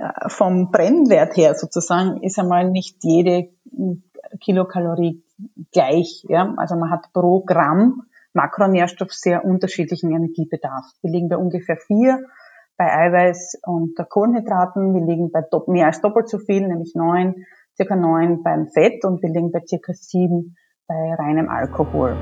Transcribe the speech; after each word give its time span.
äh, 0.00 0.28
vom 0.28 0.70
Brennwert 0.70 1.36
her 1.36 1.54
sozusagen 1.54 2.22
ist 2.22 2.38
einmal 2.38 2.70
nicht 2.70 2.96
jede 3.02 3.50
Kilokalorie 4.40 5.22
gleich. 5.72 6.24
Ja? 6.28 6.54
Also 6.56 6.76
man 6.76 6.90
hat 6.90 7.12
pro 7.12 7.40
Gramm 7.40 8.02
Makronährstoff 8.32 9.12
sehr 9.12 9.44
unterschiedlichen 9.44 10.10
Energiebedarf. 10.10 10.86
Wir 11.02 11.10
liegen 11.10 11.28
bei 11.28 11.36
ungefähr 11.36 11.76
vier 11.76 12.20
bei 12.76 12.86
Eiweiß 12.86 13.60
und 13.66 13.94
Kohlenhydraten. 14.08 14.94
Wir 14.94 15.04
liegen 15.04 15.30
bei 15.30 15.42
mehr 15.66 15.86
als 15.86 16.00
doppelt 16.00 16.30
so 16.30 16.38
viel, 16.38 16.66
nämlich 16.66 16.94
neun, 16.94 17.44
circa 17.76 17.94
neun 17.94 18.42
beim 18.42 18.68
Fett 18.68 19.04
und 19.04 19.22
wir 19.22 19.28
liegen 19.28 19.52
bei 19.52 19.60
circa 19.66 19.92
sieben 19.92 20.56
bei 20.86 21.14
reinem 21.14 21.50
Alkohol. 21.50 22.16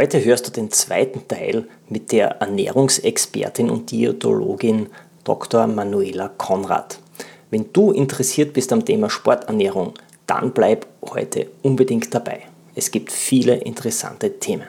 Heute 0.00 0.24
hörst 0.24 0.46
du 0.46 0.50
den 0.50 0.70
zweiten 0.70 1.28
Teil 1.28 1.68
mit 1.90 2.10
der 2.10 2.40
Ernährungsexpertin 2.40 3.68
und 3.68 3.90
Diätologin 3.90 4.86
Dr. 5.24 5.66
Manuela 5.66 6.28
Konrad. 6.38 6.98
Wenn 7.50 7.70
du 7.74 7.92
interessiert 7.92 8.54
bist 8.54 8.72
am 8.72 8.82
Thema 8.82 9.10
Sporternährung, 9.10 9.92
dann 10.26 10.52
bleib 10.52 10.86
heute 11.02 11.48
unbedingt 11.60 12.14
dabei. 12.14 12.44
Es 12.74 12.90
gibt 12.90 13.12
viele 13.12 13.56
interessante 13.56 14.38
Themen. 14.38 14.68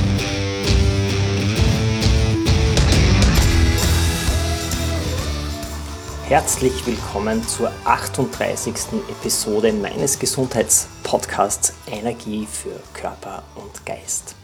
Herzlich 6.31 6.87
willkommen 6.87 7.45
zur 7.45 7.73
38. 7.83 8.73
Episode 9.09 9.73
meines 9.73 10.17
Gesundheitspodcasts 10.17 11.73
Energie 11.91 12.47
für 12.49 12.79
Körper 12.93 13.43
und 13.55 13.85
Geist. 13.85 14.35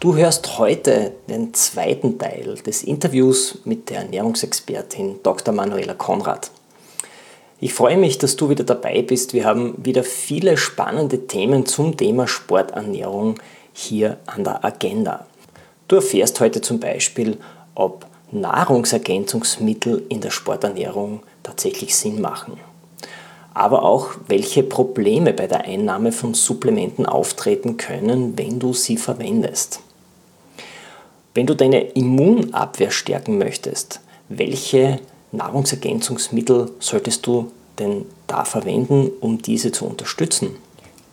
Du 0.00 0.16
hörst 0.16 0.56
heute 0.56 1.12
den 1.28 1.52
zweiten 1.52 2.18
Teil 2.18 2.54
des 2.64 2.82
Interviews 2.82 3.58
mit 3.66 3.90
der 3.90 3.98
Ernährungsexpertin 3.98 5.16
Dr. 5.22 5.52
Manuela 5.52 5.92
Konrad. 5.92 6.50
Ich 7.58 7.74
freue 7.74 7.98
mich, 7.98 8.16
dass 8.16 8.36
du 8.36 8.48
wieder 8.48 8.64
dabei 8.64 9.02
bist. 9.02 9.34
Wir 9.34 9.44
haben 9.44 9.74
wieder 9.76 10.04
viele 10.04 10.56
spannende 10.56 11.26
Themen 11.26 11.66
zum 11.66 11.98
Thema 11.98 12.26
Sporternährung 12.28 13.38
hier 13.74 14.16
an 14.24 14.44
der 14.44 14.64
Agenda. 14.64 15.26
Du 15.86 15.96
erfährst 15.96 16.40
heute 16.40 16.62
zum 16.62 16.80
Beispiel, 16.80 17.36
ob 17.74 18.06
Nahrungsergänzungsmittel 18.32 20.04
in 20.08 20.20
der 20.20 20.30
Sporternährung 20.30 21.20
tatsächlich 21.42 21.96
Sinn 21.96 22.20
machen. 22.20 22.58
Aber 23.52 23.82
auch, 23.82 24.10
welche 24.28 24.62
Probleme 24.62 25.32
bei 25.32 25.46
der 25.46 25.64
Einnahme 25.64 26.12
von 26.12 26.34
Supplementen 26.34 27.06
auftreten 27.06 27.76
können, 27.76 28.38
wenn 28.38 28.58
du 28.60 28.72
sie 28.72 28.96
verwendest. 28.96 29.80
Wenn 31.34 31.46
du 31.46 31.54
deine 31.54 31.80
Immunabwehr 31.80 32.90
stärken 32.90 33.38
möchtest, 33.38 34.00
welche 34.28 35.00
Nahrungsergänzungsmittel 35.32 36.70
solltest 36.78 37.26
du 37.26 37.50
denn 37.78 38.06
da 38.26 38.44
verwenden, 38.44 39.10
um 39.20 39.42
diese 39.42 39.72
zu 39.72 39.86
unterstützen? 39.86 40.56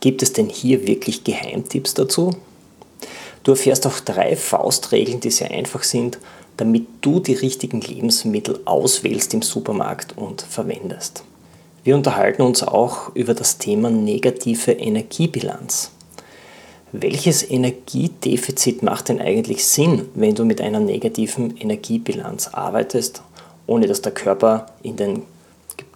Gibt 0.00 0.22
es 0.22 0.32
denn 0.32 0.48
hier 0.48 0.86
wirklich 0.86 1.24
Geheimtipps 1.24 1.94
dazu? 1.94 2.36
Du 3.42 3.52
erfährst 3.52 3.86
auch 3.86 4.00
drei 4.00 4.36
Faustregeln, 4.36 5.20
die 5.20 5.30
sehr 5.30 5.50
einfach 5.50 5.82
sind, 5.82 6.18
damit 6.58 6.86
du 7.00 7.20
die 7.20 7.34
richtigen 7.34 7.80
Lebensmittel 7.80 8.60
auswählst 8.66 9.32
im 9.32 9.42
Supermarkt 9.42 10.18
und 10.18 10.42
verwendest. 10.42 11.24
Wir 11.84 11.94
unterhalten 11.94 12.42
uns 12.42 12.62
auch 12.62 13.14
über 13.14 13.32
das 13.32 13.56
Thema 13.56 13.90
negative 13.90 14.72
Energiebilanz. 14.72 15.92
Welches 16.92 17.48
Energiedefizit 17.48 18.82
macht 18.82 19.08
denn 19.08 19.20
eigentlich 19.20 19.64
Sinn, 19.64 20.06
wenn 20.14 20.34
du 20.34 20.44
mit 20.44 20.60
einer 20.60 20.80
negativen 20.80 21.56
Energiebilanz 21.56 22.48
arbeitest, 22.48 23.22
ohne 23.66 23.86
dass 23.86 24.02
der 24.02 24.12
Körper 24.12 24.66
in 24.82 24.96
den 24.96 25.22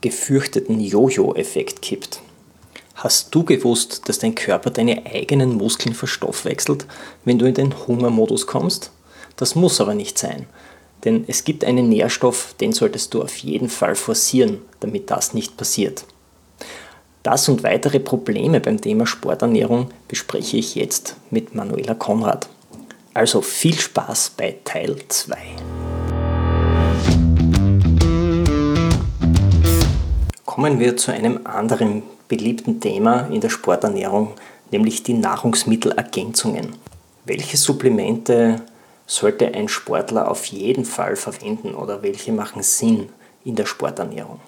gefürchteten 0.00 0.80
Jojo-Effekt 0.80 1.82
kippt? 1.82 2.20
Hast 2.94 3.34
du 3.34 3.42
gewusst, 3.42 4.02
dass 4.08 4.18
dein 4.18 4.34
Körper 4.34 4.70
deine 4.70 5.06
eigenen 5.06 5.56
Muskeln 5.56 5.94
verstoffwechselt, 5.94 6.86
wenn 7.24 7.38
du 7.38 7.46
in 7.46 7.54
den 7.54 7.86
Hungermodus 7.86 8.46
kommst? 8.46 8.92
Das 9.42 9.56
muss 9.56 9.80
aber 9.80 9.94
nicht 9.94 10.18
sein. 10.18 10.46
Denn 11.04 11.24
es 11.26 11.42
gibt 11.42 11.64
einen 11.64 11.88
Nährstoff, 11.88 12.54
den 12.60 12.72
solltest 12.72 13.12
du 13.12 13.22
auf 13.22 13.38
jeden 13.38 13.68
Fall 13.68 13.96
forcieren, 13.96 14.58
damit 14.78 15.10
das 15.10 15.34
nicht 15.34 15.56
passiert. 15.56 16.04
Das 17.24 17.48
und 17.48 17.64
weitere 17.64 17.98
Probleme 17.98 18.60
beim 18.60 18.80
Thema 18.80 19.04
Sporternährung 19.04 19.90
bespreche 20.06 20.58
ich 20.58 20.76
jetzt 20.76 21.16
mit 21.30 21.56
Manuela 21.56 21.94
Konrad. 21.94 22.48
Also 23.14 23.40
viel 23.40 23.76
Spaß 23.76 24.34
bei 24.36 24.58
Teil 24.62 24.94
2. 25.08 25.36
Kommen 30.44 30.78
wir 30.78 30.96
zu 30.96 31.10
einem 31.10 31.40
anderen 31.48 32.04
beliebten 32.28 32.78
Thema 32.78 33.22
in 33.22 33.40
der 33.40 33.50
Sporternährung, 33.50 34.34
nämlich 34.70 35.02
die 35.02 35.14
Nahrungsmittelergänzungen. 35.14 36.76
Welche 37.24 37.56
Supplemente 37.56 38.62
sollte 39.12 39.54
ein 39.54 39.68
Sportler 39.68 40.30
auf 40.30 40.46
jeden 40.46 40.84
Fall 40.84 41.16
verwenden 41.16 41.74
oder 41.74 42.02
welche 42.02 42.32
machen 42.32 42.62
Sinn 42.62 43.10
in 43.44 43.54
der 43.54 43.66
Sporternährung? 43.66 44.40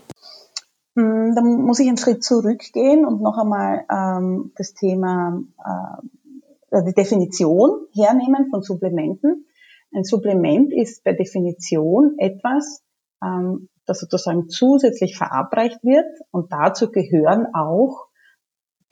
Hm, 0.97 1.34
dann 1.34 1.62
muss 1.62 1.80
ich 1.80 1.88
einen 1.88 1.98
Schritt 1.98 2.25
zurückgehen 2.25 3.04
und 3.04 3.20
noch 3.20 3.36
einmal 3.36 3.84
ähm, 3.91 4.52
das 4.56 4.75
Thema, 4.75 5.42
äh, 6.72 6.82
die 6.84 6.94
Definition 6.94 7.86
hernehmen 7.92 8.48
von 8.50 8.62
Supplementen. 8.62 9.47
Ein 9.92 10.04
Supplement 10.04 10.72
ist 10.72 11.04
per 11.04 11.14
Definition 11.14 12.14
etwas, 12.19 12.82
ähm, 13.22 13.69
das 13.86 14.00
sozusagen 14.00 14.48
zusätzlich 14.48 15.16
verabreicht 15.16 15.84
wird 15.84 16.06
und 16.31 16.52
dazu 16.52 16.91
gehören 16.91 17.46
auch 17.54 18.06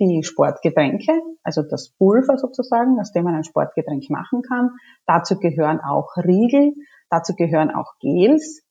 die 0.00 0.22
Sportgetränke, 0.22 1.12
also 1.42 1.62
das 1.62 1.90
Pulver 1.98 2.38
sozusagen, 2.38 2.98
aus 3.00 3.12
dem 3.12 3.24
man 3.24 3.34
ein 3.34 3.44
Sportgetränk 3.44 4.08
machen 4.10 4.42
kann. 4.42 4.70
Dazu 5.06 5.38
gehören 5.38 5.80
auch 5.80 6.16
Riegel, 6.16 6.74
dazu 7.10 7.34
gehören 7.34 7.70
auch 7.70 7.92
Gels. 8.00 8.62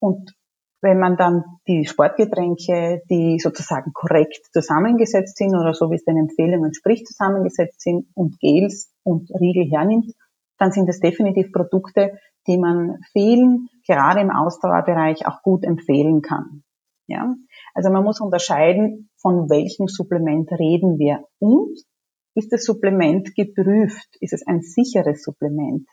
Und 0.00 0.34
wenn 0.82 0.98
man 0.98 1.16
dann 1.16 1.44
die 1.66 1.84
Sportgetränke, 1.84 3.02
die 3.10 3.38
sozusagen 3.38 3.92
korrekt 3.92 4.40
zusammengesetzt 4.52 5.36
sind 5.36 5.54
oder 5.56 5.74
so 5.74 5.90
wie 5.90 5.96
es 5.96 6.04
den 6.04 6.18
Empfehlungen 6.18 6.74
spricht, 6.74 7.06
zusammengesetzt 7.06 7.80
sind 7.80 8.06
und 8.14 8.38
Gels 8.40 8.92
und 9.02 9.30
Riegel 9.40 9.70
hernimmt, 9.70 10.12
dann 10.58 10.72
sind 10.72 10.88
das 10.88 11.00
definitiv 11.00 11.52
Produkte, 11.52 12.18
die 12.46 12.58
man 12.58 13.00
vielen, 13.12 13.68
gerade 13.86 14.20
im 14.20 14.30
Ausdauerbereich, 14.30 15.26
auch 15.26 15.42
gut 15.42 15.64
empfehlen 15.64 16.22
kann. 16.22 16.62
Ja? 17.06 17.34
Also 17.76 17.90
man 17.90 18.04
muss 18.04 18.22
unterscheiden, 18.22 19.10
von 19.20 19.50
welchem 19.50 19.86
Supplement 19.86 20.50
reden 20.50 20.98
wir 20.98 21.24
und 21.38 21.76
ist 22.34 22.50
das 22.50 22.64
Supplement 22.64 23.34
geprüft? 23.34 24.08
Ist 24.20 24.32
es 24.32 24.46
ein 24.46 24.62
sicheres 24.62 25.22
Supplement? 25.22 25.86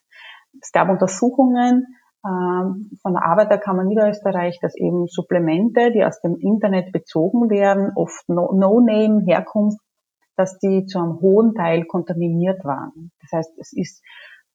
Es 0.61 0.71
gab 0.71 0.87
Untersuchungen 0.89 1.85
ähm, 2.25 2.89
von 3.01 3.13
der 3.13 3.25
Arbeiterkammer 3.25 3.83
Niederösterreich, 3.83 4.59
dass 4.61 4.75
eben 4.77 5.07
Supplemente, 5.07 5.91
die 5.91 6.05
aus 6.05 6.21
dem 6.21 6.37
Internet 6.37 6.93
bezogen 6.93 7.49
werden, 7.49 7.91
oft 7.95 8.29
No-Name 8.29 9.25
Herkunft, 9.25 9.79
dass 10.37 10.57
die 10.59 10.85
zu 10.85 10.99
einem 10.99 11.19
hohen 11.19 11.53
Teil 11.53 11.83
kontaminiert 11.83 12.63
waren. 12.63 13.11
Das 13.19 13.31
heißt, 13.33 13.59
es 13.59 13.73
ist 13.73 14.01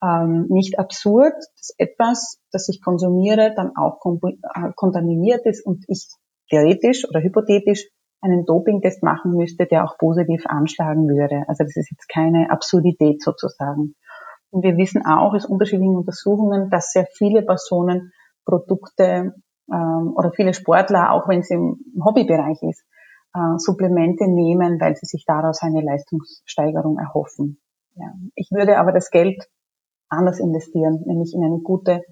ähm, 0.03 0.47
nicht 0.49 0.79
absurd, 0.79 1.35
dass 1.35 1.75
etwas, 1.77 2.41
das 2.53 2.71
ich 2.71 2.81
konsumiere, 2.83 3.53
dann 3.55 3.77
auch 3.77 4.01
äh, 4.05 4.73
kontaminiert 4.77 5.45
ist 5.45 5.67
und 5.67 5.85
ich 5.89 6.09
theoretisch 6.49 7.09
oder 7.09 7.21
hypothetisch 7.21 7.89
einen 8.21 8.45
Dopingtest 8.45 9.03
machen 9.03 9.33
müsste, 9.33 9.67
der 9.67 9.85
auch 9.85 9.97
positiv 9.97 10.45
anschlagen 10.47 11.09
würde. 11.09 11.45
Also 11.47 11.65
das 11.65 11.77
ist 11.77 11.91
jetzt 11.91 12.09
keine 12.09 12.51
Absurdität 12.51 13.23
sozusagen. 13.23 13.95
Und 14.51 14.63
wir 14.63 14.77
wissen 14.77 15.05
auch 15.07 15.35
aus 15.35 15.45
unterschiedlichen 15.45 15.97
Untersuchungen, 15.97 16.71
dass 16.71 16.93
sehr 16.93 17.07
viele 17.07 17.43
Personen 17.43 18.13
Produkte 18.45 19.35
ähm, 19.71 20.13
oder 20.17 20.33
viele 20.33 20.55
Sportler, 20.55 21.13
auch 21.13 21.29
wenn 21.29 21.41
es 21.41 21.51
im 21.51 21.79
Hobbybereich 22.03 22.63
ist, 22.63 22.85
äh, 23.35 23.59
Supplemente 23.59 24.27
nehmen, 24.27 24.81
weil 24.81 24.97
sie 24.97 25.07
sich 25.07 25.25
daraus 25.27 25.63
eine 25.63 25.83
Leistungssteigerung 25.83 26.99
erhoffen. 26.99 27.61
Ja. 27.95 28.13
Ich 28.35 28.51
würde 28.51 28.79
aber 28.79 28.93
das 28.93 29.11
Geld 29.11 29.49
anders 30.09 30.41
investieren, 30.41 31.03
nämlich 31.05 31.35
in 31.35 31.45
eine 31.45 31.59
gute 31.59 32.03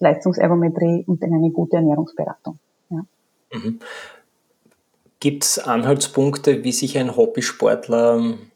Leistungsergometrie 0.00 1.04
und 1.06 1.22
in 1.22 1.32
eine 1.32 1.50
gute 1.50 1.76
Ernährungsberatung. 1.76 2.58
Mhm. 3.54 3.78
Gibt 5.20 5.44
es 5.44 5.58
Anhaltspunkte, 5.58 6.64
wie 6.64 6.72
sich 6.72 6.98
ein 6.98 7.16
Hobbysportler 7.16 8.16
ähm, 8.16 8.50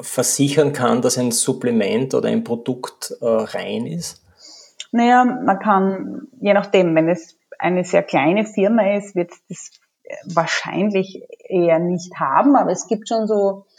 versichern 0.00 0.72
kann, 0.72 1.02
dass 1.02 1.18
ein 1.18 1.30
Supplement 1.30 2.14
oder 2.14 2.28
ein 2.28 2.42
Produkt 2.42 3.14
äh, 3.20 3.26
rein 3.26 3.86
ist? 3.86 4.22
Naja, 4.90 5.24
man 5.24 5.58
kann, 5.58 6.28
je 6.40 6.52
nachdem, 6.52 6.94
wenn 6.94 7.08
es 7.08 7.36
eine 7.58 7.84
sehr 7.84 8.02
kleine 8.02 8.44
Firma 8.44 8.96
ist, 8.96 9.14
wird 9.14 9.30
das 9.48 9.70
wahrscheinlich 10.24 11.22
eher 11.48 11.78
nicht 11.78 12.18
haben, 12.18 12.56
aber 12.56 12.72
es 12.72 12.88
gibt 12.88 13.08
schon 13.08 13.26
so 13.26 13.64
äh, 13.68 13.71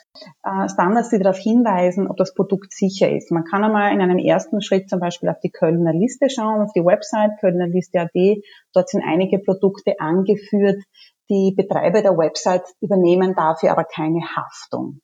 Standards, 0.68 1.10
die 1.10 1.20
darauf 1.20 1.38
hinweisen, 1.38 2.08
ob 2.08 2.18
das 2.18 2.34
Produkt 2.34 2.72
sicher 2.72 3.10
ist. 3.10 3.32
Man 3.32 3.46
kann 3.46 3.64
einmal 3.64 3.94
in 3.94 4.02
einem 4.02 4.20
ersten 4.20 4.62
Schritt 4.62 4.90
zum 4.90 5.00
Beispiel 5.00 5.30
auf 5.30 5.40
die 5.40 5.50
Kölner 5.50 5.94
Liste 5.94 6.30
schauen, 6.30 6.62
auf 6.62 6.72
die 6.74 6.86
Website 6.86 7.32
kölnerliste.at. 7.40 8.44
Dort 8.74 8.90
sind 8.90 9.04
einige 9.04 9.40
Produkte 9.40 10.00
angeführt. 10.00 10.84
Die 11.30 11.54
Betreiber 11.56 12.02
der 12.02 12.18
Website 12.18 12.64
übernehmen 12.82 13.34
dafür 13.36 13.72
aber 13.72 13.86
keine 13.86 14.22
Haftung. 14.36 15.00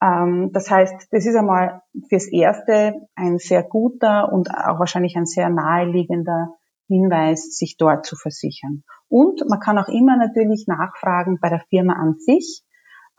Ähm, 0.00 0.50
das 0.52 0.70
heißt, 0.70 1.08
das 1.10 1.26
ist 1.26 1.36
einmal 1.36 1.82
fürs 2.08 2.30
Erste 2.30 2.94
ein 3.14 3.38
sehr 3.38 3.62
guter 3.62 4.32
und 4.32 4.50
auch 4.50 4.78
wahrscheinlich 4.78 5.16
ein 5.16 5.26
sehr 5.26 5.48
naheliegender 5.50 6.54
Hinweis, 6.86 7.56
sich 7.56 7.76
dort 7.76 8.04
zu 8.06 8.16
versichern. 8.16 8.84
Und 9.08 9.42
man 9.48 9.60
kann 9.60 9.78
auch 9.78 9.88
immer 9.88 10.16
natürlich 10.16 10.66
nachfragen 10.66 11.38
bei 11.40 11.48
der 11.48 11.62
Firma 11.70 11.94
an 11.94 12.16
sich, 12.18 12.62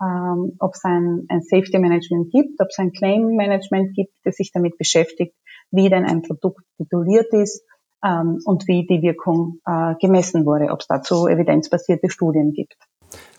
ähm, 0.01 0.55
ob 0.59 0.73
es 0.73 0.83
ein, 0.83 1.25
ein 1.29 1.41
Safety 1.41 1.79
Management 1.79 2.31
gibt, 2.31 2.59
ob 2.59 2.67
es 2.69 2.79
ein 2.79 2.91
Claim 2.91 3.35
Management 3.35 3.95
gibt, 3.95 4.13
das 4.23 4.35
sich 4.35 4.51
damit 4.51 4.77
beschäftigt, 4.77 5.35
wie 5.71 5.89
denn 5.89 6.05
ein 6.05 6.21
Produkt 6.21 6.63
tituliert 6.77 7.31
ist 7.33 7.63
ähm, 8.03 8.39
und 8.45 8.67
wie 8.67 8.85
die 8.85 9.01
Wirkung 9.01 9.61
äh, 9.65 9.95
gemessen 9.99 10.45
wurde, 10.45 10.71
ob 10.71 10.81
es 10.81 10.87
dazu 10.87 11.27
evidenzbasierte 11.27 12.09
Studien 12.09 12.53
gibt. 12.53 12.75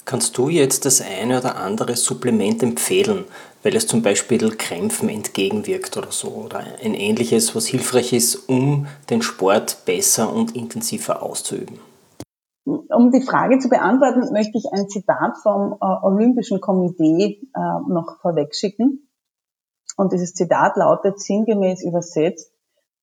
Kannst 0.04 0.38
du 0.38 0.48
jetzt 0.48 0.84
das 0.84 1.00
eine 1.00 1.40
oder 1.40 1.56
andere 1.56 1.96
Supplement 1.96 2.62
empfehlen, 2.62 3.24
weil 3.64 3.74
es 3.74 3.88
zum 3.88 4.02
Beispiel 4.02 4.50
Krämpfen 4.50 5.08
entgegenwirkt 5.08 5.96
oder 5.96 6.12
so 6.12 6.28
oder 6.28 6.62
ein 6.82 6.94
ähnliches, 6.94 7.56
was 7.56 7.66
hilfreich 7.66 8.12
ist, 8.12 8.48
um 8.48 8.86
den 9.10 9.20
Sport 9.20 9.84
besser 9.84 10.32
und 10.32 10.54
intensiver 10.54 11.22
auszuüben? 11.22 11.80
Um 12.66 13.12
die 13.12 13.22
Frage 13.22 13.58
zu 13.58 13.68
beantworten, 13.68 14.32
möchte 14.32 14.58
ich 14.58 14.66
ein 14.72 14.88
Zitat 14.88 15.38
vom 15.42 15.74
äh, 15.80 15.86
Olympischen 16.02 16.60
Komitee 16.60 17.48
äh, 17.54 17.60
noch 17.88 18.18
vorwegschicken. 18.20 19.08
Und 19.96 20.12
dieses 20.12 20.34
Zitat 20.34 20.76
lautet 20.76 21.20
sinngemäß 21.20 21.84
übersetzt, 21.84 22.52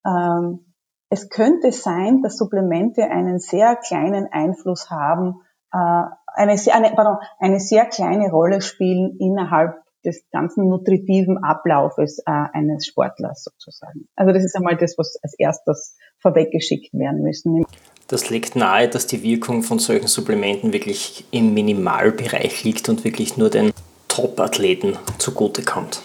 ähm, 0.06 0.74
es 1.10 1.30
könnte 1.30 1.71
sein, 1.71 2.21
dass 2.24 2.38
Supplemente 2.38 3.04
einen 3.04 3.39
sehr 3.39 3.75
kleinen 3.75 4.27
Einfluss 4.31 4.89
haben 4.89 5.42
äh, 5.74 6.04
eine, 6.36 6.57
sehr, 6.57 6.75
eine, 6.75 6.92
pardon, 6.95 7.18
eine 7.39 7.59
sehr 7.59 7.86
kleine 7.86 8.30
Rolle 8.30 8.62
spielen 8.62 9.18
innerhalb 9.19 9.75
des 10.06 10.24
ganzen 10.31 10.68
nutritiven 10.68 11.44
Ablaufes 11.44 12.19
äh, 12.19 12.24
eines 12.31 12.86
Sportlers 12.86 13.44
sozusagen. 13.44 14.07
Also 14.16 14.33
das 14.33 14.44
ist 14.44 14.56
einmal 14.56 14.75
das, 14.77 14.98
was 14.98 15.18
als 15.24 15.33
erstes 15.38 15.98
vorweggeschickt 16.19 16.94
werden 16.94 17.21
müssen. 17.21 17.66
Das 18.13 18.30
legt 18.30 18.56
nahe, 18.56 18.88
dass 18.88 19.07
die 19.07 19.24
Wirkung 19.24 19.63
von 19.63 19.80
solchen 19.80 20.06
Supplementen 20.06 20.71
wirklich 20.71 21.25
im 21.31 21.56
Minimalbereich 21.56 22.63
liegt 22.63 22.88
und 22.88 23.04
wirklich 23.04 23.38
nur 23.38 23.50
den 23.50 23.71
Top-Athleten 24.07 25.00
zugutekommt. 25.18 26.04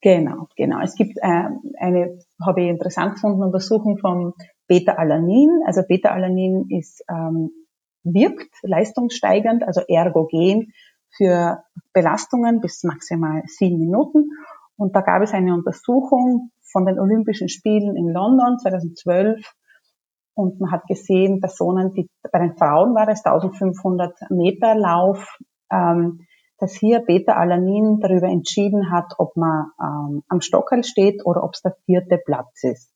Genau, 0.00 0.46
genau. 0.56 0.80
Es 0.82 0.94
gibt 0.94 1.18
äh, 1.20 1.48
eine, 1.80 2.20
habe 2.40 2.62
ich 2.62 2.68
interessant 2.68 3.14
gefunden, 3.14 3.42
Untersuchung 3.42 3.98
vom 3.98 4.34
Beta-Alanin. 4.68 5.62
Also 5.66 5.82
Beta-Alanin 5.82 6.66
ist 6.68 7.02
ähm, 7.10 7.50
wirkt, 8.04 8.54
leistungssteigernd, 8.62 9.64
also 9.64 9.80
ergogen 9.88 10.74
für 11.16 11.64
Belastungen 11.92 12.60
bis 12.60 12.84
maximal 12.84 13.42
sieben 13.46 13.80
Minuten. 13.80 14.30
Und 14.76 14.94
da 14.94 15.00
gab 15.00 15.22
es 15.22 15.32
eine 15.32 15.54
Untersuchung 15.54 16.52
von 16.62 16.86
den 16.86 17.00
Olympischen 17.00 17.48
Spielen 17.48 17.96
in 17.96 18.12
London 18.12 18.60
2012 18.60 19.44
und 20.36 20.60
man 20.60 20.70
hat 20.70 20.86
gesehen, 20.86 21.40
Personen, 21.40 21.92
die 21.94 22.08
bei 22.30 22.38
den 22.38 22.56
Frauen 22.56 22.94
war 22.94 23.08
es 23.08 23.24
1500 23.24 24.30
Meter 24.30 24.74
Lauf, 24.74 25.38
ähm, 25.72 26.20
dass 26.58 26.74
hier 26.74 27.00
Beta-Alanin 27.00 28.00
darüber 28.00 28.28
entschieden 28.28 28.90
hat, 28.90 29.14
ob 29.18 29.36
man 29.36 29.66
ähm, 29.80 30.22
am 30.28 30.40
Stockerl 30.40 30.84
steht 30.84 31.24
oder 31.24 31.42
ob 31.42 31.54
es 31.54 31.62
der 31.62 31.76
vierte 31.86 32.18
Platz 32.18 32.62
ist. 32.62 32.92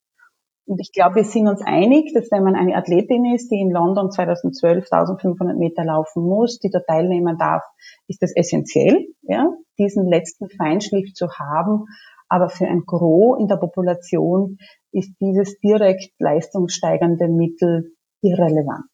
Und 0.67 0.81
ich 0.81 0.93
glaube, 0.93 1.17
wir 1.17 1.25
sind 1.25 1.49
uns 1.49 1.63
einig, 1.63 2.13
dass 2.15 2.31
wenn 2.31 2.45
man 2.45 2.55
eine 2.55 2.77
Athletin 2.77 3.25
ist, 3.35 3.51
die 3.51 3.61
in 3.61 3.71
London 3.71 4.11
2012 4.11 4.85
1500 4.93 5.57
Meter 5.57 5.85
laufen 5.85 6.23
muss, 6.23 6.61
die 6.61 6.71
da 6.71 6.79
teilnehmen 6.81 7.39
darf, 7.39 7.65
ist 8.07 8.23
das 8.23 8.37
essentiell, 8.37 9.07
ja, 9.23 9.51
diesen 9.79 10.07
letzten 10.07 10.49
Feinschliff 10.49 11.13
zu 11.15 11.27
haben. 11.39 11.87
Aber 12.31 12.49
für 12.49 12.67
ein 12.67 12.85
Gros 12.87 13.39
in 13.41 13.49
der 13.49 13.57
Population 13.57 14.57
ist 14.93 15.13
dieses 15.21 15.59
direkt 15.59 16.13
leistungssteigernde 16.19 17.29
Mittel 17.29 17.93
irrelevant. 18.23 18.91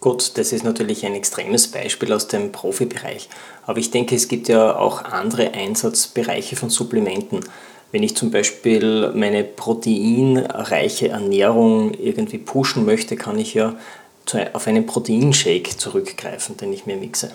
Gut, 0.00 0.36
das 0.38 0.52
ist 0.52 0.64
natürlich 0.64 1.04
ein 1.06 1.14
extremes 1.14 1.70
Beispiel 1.70 2.12
aus 2.12 2.28
dem 2.28 2.52
Profibereich. 2.52 3.28
Aber 3.64 3.78
ich 3.78 3.90
denke, 3.90 4.14
es 4.14 4.28
gibt 4.28 4.48
ja 4.48 4.76
auch 4.76 5.02
andere 5.04 5.52
Einsatzbereiche 5.52 6.56
von 6.56 6.68
Supplementen. 6.70 7.40
Wenn 7.90 8.02
ich 8.02 8.16
zum 8.16 8.30
Beispiel 8.30 9.12
meine 9.14 9.44
proteinreiche 9.44 11.08
Ernährung 11.08 11.94
irgendwie 11.94 12.38
pushen 12.38 12.84
möchte, 12.84 13.16
kann 13.16 13.38
ich 13.38 13.54
ja 13.54 13.76
auf 14.52 14.66
einen 14.66 14.86
Proteinshake 14.86 15.76
zurückgreifen, 15.76 16.56
den 16.56 16.72
ich 16.72 16.86
mir 16.86 16.96
mixe. 16.96 17.30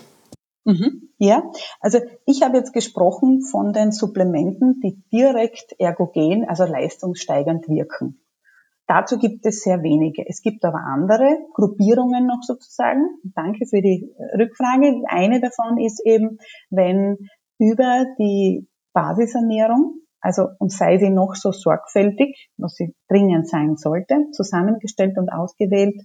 Mhm, 0.70 1.10
ja, 1.18 1.52
also 1.80 1.98
ich 2.28 2.44
habe 2.44 2.58
jetzt 2.58 2.74
gesprochen 2.74 3.42
von 3.42 3.74
den 3.74 3.92
Supplementen, 3.92 4.80
die 4.82 5.02
direkt 5.12 5.74
ergogen, 5.80 6.48
also 6.48 6.66
leistungssteigernd 6.66 7.68
wirken. 7.68 8.22
Dazu 8.86 9.18
gibt 9.18 9.48
es 9.48 9.64
sehr 9.64 9.82
wenige. 9.82 10.24
Es 10.28 10.44
gibt 10.44 10.64
aber 10.64 10.80
andere 10.80 11.40
Gruppierungen 11.56 12.28
noch 12.28 12.44
sozusagen. 12.44 13.02
Danke 13.24 13.66
für 13.66 13.82
die 13.82 14.14
Rückfrage. 14.38 15.02
Eine 15.08 15.42
davon 15.42 15.80
ist 15.80 16.06
eben, 16.06 16.38
wenn 16.70 17.18
über 17.58 18.06
die 18.20 18.68
Basisernährung 18.94 19.96
also 20.22 20.48
und 20.60 20.72
sei 20.72 20.98
sie 20.98 21.10
noch 21.10 21.36
so 21.36 21.52
sorgfältig, 21.52 22.50
was 22.58 22.76
sie 22.76 22.94
dringend 23.08 23.48
sein 23.48 23.78
sollte, 23.78 24.30
zusammengestellt 24.32 25.18
und 25.18 25.30
ausgewählt, 25.30 25.96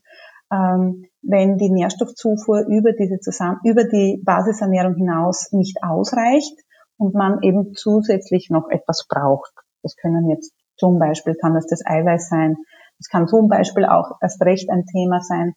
wenn 0.51 1.57
die 1.57 1.71
Nährstoffzufuhr 1.71 2.67
über 2.69 2.93
diese 2.93 3.19
zusammen 3.19 3.59
über 3.65 3.85
die 3.85 4.21
Basisernährung 4.25 4.95
hinaus 4.95 5.51
nicht 5.53 5.79
ausreicht 5.83 6.55
und 6.97 7.15
man 7.15 7.43
eben 7.43 7.73
zusätzlich 7.75 8.51
noch 8.51 8.69
etwas 8.71 9.07
braucht. 9.09 9.53
Das 9.83 9.97
können 9.97 10.29
jetzt 10.31 10.53
zum 10.77 10.99
Beispiel 10.99 11.35
kann 11.35 11.55
das 11.55 11.67
das 11.67 11.85
Eiweiß 11.85 12.29
sein. 12.29 12.57
Es 12.99 13.09
kann 13.09 13.27
zum 13.27 13.49
Beispiel 13.49 13.85
auch 13.85 14.19
erst 14.21 14.43
recht 14.43 14.71
ein 14.71 14.85
Thema 14.87 15.21
sein, 15.21 15.55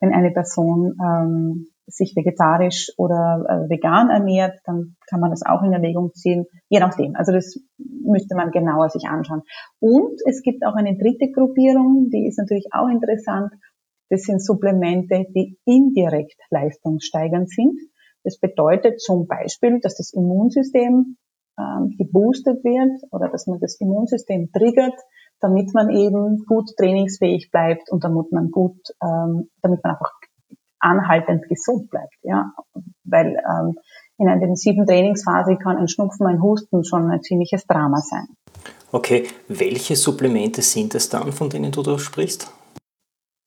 wenn 0.00 0.14
eine 0.14 0.30
Person 0.30 0.94
ähm, 1.02 1.66
sich 1.86 2.14
vegetarisch 2.16 2.90
oder 2.96 3.44
äh, 3.48 3.70
vegan 3.70 4.10
ernährt, 4.10 4.58
dann 4.64 4.96
kann 5.08 5.20
man 5.20 5.30
das 5.30 5.42
auch 5.44 5.62
in 5.62 5.72
Erwägung 5.72 6.12
ziehen, 6.14 6.46
je 6.68 6.80
nachdem. 6.80 7.16
Also 7.16 7.32
das 7.32 7.58
müsste 7.78 8.34
man 8.34 8.50
genauer 8.50 8.88
sich 8.88 9.08
anschauen. 9.08 9.42
Und 9.78 10.20
es 10.26 10.42
gibt 10.42 10.64
auch 10.64 10.74
eine 10.74 10.96
dritte 10.96 11.30
Gruppierung, 11.32 12.08
die 12.10 12.26
ist 12.26 12.38
natürlich 12.38 12.68
auch 12.72 12.88
interessant. 12.88 13.52
Das 14.10 14.22
sind 14.22 14.42
Supplemente, 14.42 15.24
die 15.34 15.56
indirekt 15.64 16.36
leistungssteigernd 16.50 17.48
sind. 17.48 17.80
Das 18.24 18.38
bedeutet 18.38 19.00
zum 19.00 19.26
Beispiel, 19.26 19.80
dass 19.80 19.96
das 19.96 20.12
Immunsystem 20.12 21.16
ähm, 21.58 21.94
geboostet 21.96 22.62
wird 22.64 23.02
oder 23.12 23.28
dass 23.28 23.46
man 23.46 23.60
das 23.60 23.80
Immunsystem 23.80 24.50
triggert, 24.52 24.98
damit 25.40 25.72
man 25.72 25.90
eben 25.90 26.44
gut 26.44 26.70
trainingsfähig 26.76 27.50
bleibt 27.50 27.90
und 27.90 28.04
damit 28.04 28.30
man 28.32 28.50
gut, 28.50 28.76
ähm, 29.02 29.48
damit 29.62 29.82
man 29.82 29.92
einfach 29.92 30.12
anhaltend 30.80 31.48
gesund 31.48 31.88
bleibt. 31.88 32.16
Ja, 32.22 32.52
weil 33.04 33.36
ähm, 33.36 33.76
in 34.18 34.28
einer 34.28 34.42
intensiven 34.42 34.86
Trainingsphase 34.86 35.56
kann 35.56 35.76
ein 35.76 35.88
Schnupfen, 35.88 36.26
ein 36.26 36.42
Husten 36.42 36.84
schon 36.84 37.10
ein 37.10 37.22
ziemliches 37.22 37.66
Drama 37.66 37.98
sein. 37.98 38.26
Okay, 38.92 39.28
welche 39.48 39.96
Supplemente 39.96 40.62
sind 40.62 40.94
es 40.94 41.08
dann, 41.08 41.32
von 41.32 41.48
denen 41.48 41.72
du 41.72 41.82
da 41.82 41.98
sprichst? 41.98 42.52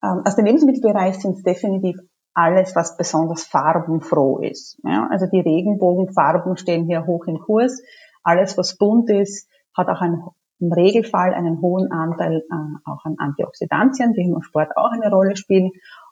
Ähm, 0.03 0.22
aus 0.25 0.36
dem 0.36 0.45
Lebensmittelbereich 0.45 1.19
sind 1.19 1.38
es 1.38 1.43
definitiv 1.43 1.98
alles, 2.33 2.75
was 2.75 2.98
besonders 2.98 3.43
farbenfroh 3.43 4.39
ist. 4.39 4.79
Ja, 4.83 5.07
also 5.10 5.27
die 5.27 5.39
Regenbogenfarben 5.39 6.57
stehen 6.57 6.86
hier 6.86 7.05
hoch 7.05 7.25
im 7.27 7.39
Kurs. 7.39 7.81
Alles, 8.24 8.57
was 8.57 8.77
bunt 8.77 9.10
ist, 9.10 9.48
hat 9.75 9.88
auch 9.88 10.01
einen, 10.01 10.24
im 10.60 10.72
Regelfall 10.72 11.33
einen 11.33 11.62
hohen 11.62 11.91
Anteil 11.91 12.38
äh, 12.38 12.89
auch 12.89 13.05
an 13.05 13.15
Antioxidantien, 13.17 14.13
die 14.13 14.22
im 14.24 14.41
Sport 14.41 14.75
auch 14.75 14.91
eine 14.91 15.10
Rolle 15.12 15.36
spielen 15.36 15.72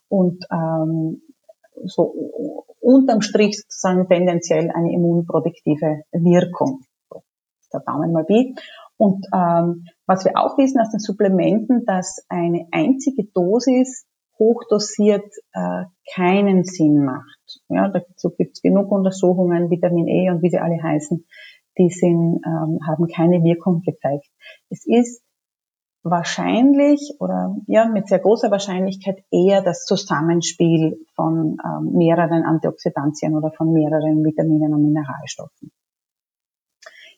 und 0.10 0.46
ähm, 0.52 1.22
so 1.86 2.14
unterm 2.80 3.22
Strich 3.22 3.62
sozusagen 3.62 4.08
tendenziell 4.08 4.72
eine 4.72 4.92
immunproduktive 4.92 6.04
Wirkung. 6.12 6.82
So, 7.10 7.24
der 7.74 7.80
Daumen 7.82 8.12
mal 8.12 8.26
B. 8.26 8.54
Und 9.02 9.26
ähm, 9.34 9.88
was 10.06 10.26
wir 10.26 10.34
auch 10.36 10.60
wissen 10.60 10.80
aus 10.80 10.92
den 10.92 11.00
Supplementen, 11.00 11.86
dass 11.86 12.24
eine 12.30 12.68
einzige 12.72 13.24
Dosis 13.34 14.06
hochdosiert 14.38 15.26
äh, 15.54 15.86
keinen 16.14 16.64
Sinn 16.66 17.04
macht. 17.04 17.62
Ja, 17.68 17.90
dazu 17.90 18.30
gibt 18.30 18.58
es 18.58 18.62
genug 18.62 18.92
Untersuchungen, 18.92 19.72
Vitamin 19.72 20.08
E 20.08 20.30
und 20.30 20.44
wie 20.44 20.52
sie 20.52 20.60
alle 20.60 20.78
heißen, 20.84 21.26
die 21.80 21.90
sind, 21.90 22.42
ähm, 22.46 22.78
haben 22.88 23.08
keine 23.08 23.44
Wirkung 23.44 23.82
gezeigt. 23.82 24.28
Es 24.70 24.86
ist 24.86 25.24
wahrscheinlich 26.04 27.16
oder 27.20 27.56
ja 27.66 27.88
mit 27.88 28.08
sehr 28.08 28.20
großer 28.20 28.52
Wahrscheinlichkeit 28.52 29.24
eher 29.32 29.64
das 29.64 29.86
Zusammenspiel 29.86 31.04
von 31.16 31.58
ähm, 31.66 31.94
mehreren 31.94 32.44
Antioxidantien 32.44 33.36
oder 33.36 33.52
von 33.52 33.74
mehreren 33.74 34.24
Vitaminen 34.24 34.76
und 34.76 34.84
Mineralstoffen. 34.84 35.72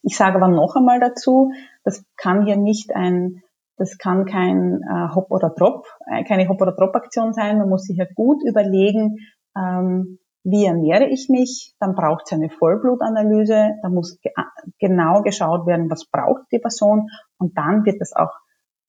Ich 0.03 0.17
sage 0.17 0.35
aber 0.35 0.49
noch 0.49 0.75
einmal 0.75 0.99
dazu, 0.99 1.51
das 1.83 2.05
kann 2.17 2.45
hier 2.45 2.57
nicht 2.57 2.93
ein, 2.93 3.41
das 3.77 3.97
kann 3.97 4.25
kein 4.25 4.81
äh, 4.83 5.15
Hop 5.15 5.31
oder 5.31 5.49
Drop, 5.49 5.87
äh, 6.05 6.23
keine 6.23 6.47
Hop 6.49 6.61
oder 6.61 6.73
Drop 6.73 6.95
Aktion 6.95 7.33
sein. 7.33 7.57
Man 7.57 7.69
muss 7.69 7.83
sich 7.83 7.97
ja 7.97 8.05
gut 8.13 8.43
überlegen, 8.45 9.17
ähm, 9.57 10.19
wie 10.43 10.65
ernähre 10.65 11.07
ich 11.07 11.29
mich, 11.29 11.73
dann 11.79 11.95
braucht 11.95 12.23
es 12.25 12.33
eine 12.33 12.49
Vollblutanalyse, 12.49 13.75
da 13.81 13.89
muss 13.89 14.19
ge 14.19 14.33
genau 14.77 15.21
geschaut 15.21 15.65
werden, 15.65 15.89
was 15.89 16.05
braucht 16.05 16.43
die 16.51 16.59
Person 16.59 17.07
und 17.37 17.57
dann 17.57 17.85
wird 17.85 18.01
das 18.01 18.13
auch 18.13 18.33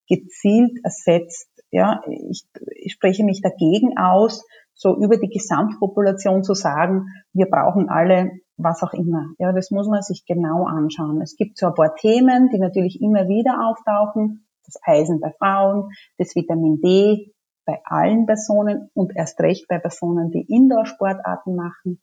gezielt 0.09 0.81
ersetzt. 0.83 1.49
Ja, 1.71 2.03
ich, 2.09 2.45
ich 2.77 2.93
spreche 2.93 3.25
mich 3.25 3.41
dagegen 3.41 3.97
aus, 3.97 4.45
so 4.75 4.97
über 4.97 5.17
die 5.17 5.29
Gesamtpopulation 5.29 6.43
zu 6.43 6.55
sagen, 6.55 7.07
wir 7.33 7.47
brauchen 7.47 7.89
alle 7.89 8.33
was 8.57 8.83
auch 8.83 8.93
immer. 8.93 9.31
Ja, 9.39 9.53
das 9.53 9.71
muss 9.71 9.89
man 9.89 10.03
sich 10.03 10.25
genau 10.27 10.67
anschauen. 10.67 11.21
Es 11.21 11.37
gibt 11.37 11.59
so 11.59 11.67
ein 11.67 11.75
paar 11.75 11.95
Themen, 11.97 12.51
die 12.51 12.59
natürlich 12.59 13.01
immer 13.01 13.27
wieder 13.29 13.69
auftauchen. 13.69 14.47
Das 14.65 14.81
Eisen 14.85 15.21
bei 15.21 15.33
Frauen, 15.39 15.91
das 16.19 16.35
Vitamin 16.35 16.81
D 16.81 17.33
bei 17.67 17.81
allen 17.85 18.27
Personen 18.27 18.91
und 18.95 19.17
erst 19.17 19.41
recht 19.41 19.67
bei 19.69 19.79
Personen, 19.79 20.31
die 20.31 20.47
Indoor-Sportarten 20.49 21.57
machen. 21.57 22.03